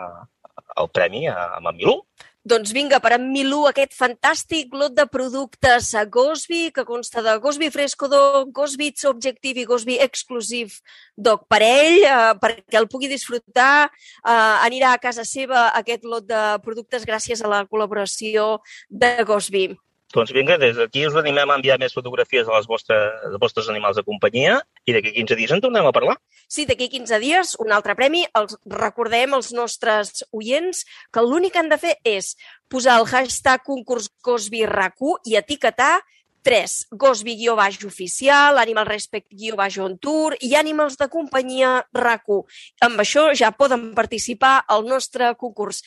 el 0.82 0.90
premi 0.90 1.26
a, 1.30 1.36
a 1.56 1.62
en 1.62 1.76
Milú. 1.76 2.00
Doncs 2.46 2.70
vinga, 2.72 3.00
per 3.02 3.10
en 3.16 3.24
Milú, 3.32 3.64
aquest 3.66 3.96
fantàstic 3.98 4.70
lot 4.78 4.94
de 4.94 5.04
productes 5.10 5.90
a 5.98 6.04
Gosby, 6.06 6.70
que 6.72 6.84
consta 6.86 7.22
de 7.22 7.34
Gosby 7.42 7.68
Fresco 7.74 8.06
Dog, 8.08 8.52
Gosby 8.54 8.92
Objective 9.10 9.60
i 9.60 9.66
Gosby 9.66 9.98
Exclusive 10.00 10.78
Dog 11.16 11.48
per 11.50 11.60
ell, 11.66 12.04
eh, 12.04 12.34
perquè 12.38 12.78
el 12.78 12.86
pugui 12.88 13.10
disfrutar. 13.10 13.90
Eh, 13.90 14.30
anirà 14.30 14.94
a 14.94 15.02
casa 15.02 15.24
seva 15.24 15.68
aquest 15.74 16.04
lot 16.04 16.24
de 16.24 16.58
productes 16.62 17.04
gràcies 17.04 17.42
a 17.42 17.48
la 17.48 17.66
col·laboració 17.66 18.60
de 18.88 19.24
Gosby. 19.24 19.74
Doncs 20.14 20.32
vinga, 20.32 20.56
des 20.56 20.72
d'aquí 20.78 21.02
us 21.04 21.16
animem 21.20 21.50
a 21.52 21.56
enviar 21.58 21.76
més 21.76 21.92
fotografies 21.92 22.46
de 22.48 22.52
les 22.54 22.66
vostres, 22.66 23.10
dels 23.26 23.40
vostres 23.42 23.66
animals 23.68 23.98
de 23.98 24.04
companyia 24.06 24.54
i 24.88 24.94
d'aquí 24.96 25.12
15 25.18 25.36
dies 25.36 25.52
en 25.52 25.60
tornem 25.60 25.84
a 25.84 25.92
parlar. 25.92 26.14
Sí, 26.48 26.64
d'aquí 26.64 26.88
15 26.94 27.18
dies, 27.20 27.50
un 27.60 27.74
altre 27.76 27.92
premi. 27.98 28.22
Els 28.38 28.56
recordem 28.72 29.36
als 29.36 29.52
nostres 29.52 30.24
oients 30.32 30.86
que 31.12 31.24
l'únic 31.26 31.52
que 31.52 31.60
han 31.60 31.68
de 31.68 31.76
fer 31.82 31.98
és 32.08 32.32
posar 32.72 32.96
el 33.02 33.04
hashtag 33.10 33.66
concurs 33.68 34.08
Gosby 34.24 34.64
RAC1 34.64 35.28
i 35.28 35.36
etiquetar 35.42 35.98
3. 36.48 36.78
Gosby 36.96 37.36
guió 37.36 37.58
baix 37.58 37.76
oficial, 37.84 38.56
Animal 38.56 38.88
Respect 38.88 39.28
guió 39.28 39.60
baix 39.60 39.76
on 39.76 39.98
tour 40.00 40.38
i 40.40 40.54
Animals 40.56 40.96
de 40.96 41.12
companyia 41.12 41.82
RAC1. 41.92 42.44
Amb 42.88 43.04
això 43.04 43.28
ja 43.36 43.52
poden 43.52 43.90
participar 43.92 44.62
al 44.64 44.88
nostre 44.88 45.34
concurs. 45.36 45.82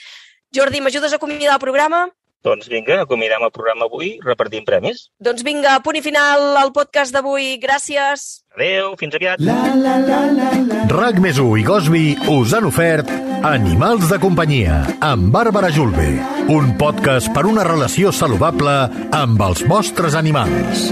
Jordi, 0.54 0.82
m'ajudes 0.84 1.16
a 1.16 1.18
acomiadar 1.18 1.58
el 1.58 1.64
programa? 1.64 2.06
Doncs 2.42 2.70
vinga, 2.72 3.04
acomiadem 3.06 3.44
el 3.46 3.52
programa 3.54 3.86
avui 3.86 4.16
repartint 4.26 4.66
premis. 4.66 5.04
Doncs 5.22 5.44
vinga, 5.46 5.76
punt 5.86 6.00
i 6.00 6.02
final 6.02 6.58
al 6.58 6.72
podcast 6.74 7.14
d'avui. 7.14 7.54
Gràcies. 7.62 8.42
Adéu, 8.58 8.96
fins 8.98 9.14
aviat. 9.16 9.44
La 9.46 9.60
la 9.78 10.00
la 10.02 10.24
la 10.34 10.50
la. 10.66 10.80
RAC 10.92 11.22
més 11.22 11.38
i 11.38 11.68
Gosby 11.68 12.06
us 12.34 12.56
han 12.58 12.66
ofert 12.72 13.12
Animals 13.42 14.06
de 14.10 14.20
companyia 14.22 14.84
amb 15.02 15.32
Bàrbara 15.34 15.72
Julve. 15.74 16.12
Un 16.54 16.76
podcast 16.78 17.32
per 17.34 17.48
una 17.50 17.64
relació 17.66 18.12
saludable 18.14 18.76
amb 19.18 19.42
els 19.48 19.66
vostres 19.70 20.18
animals. 20.20 20.92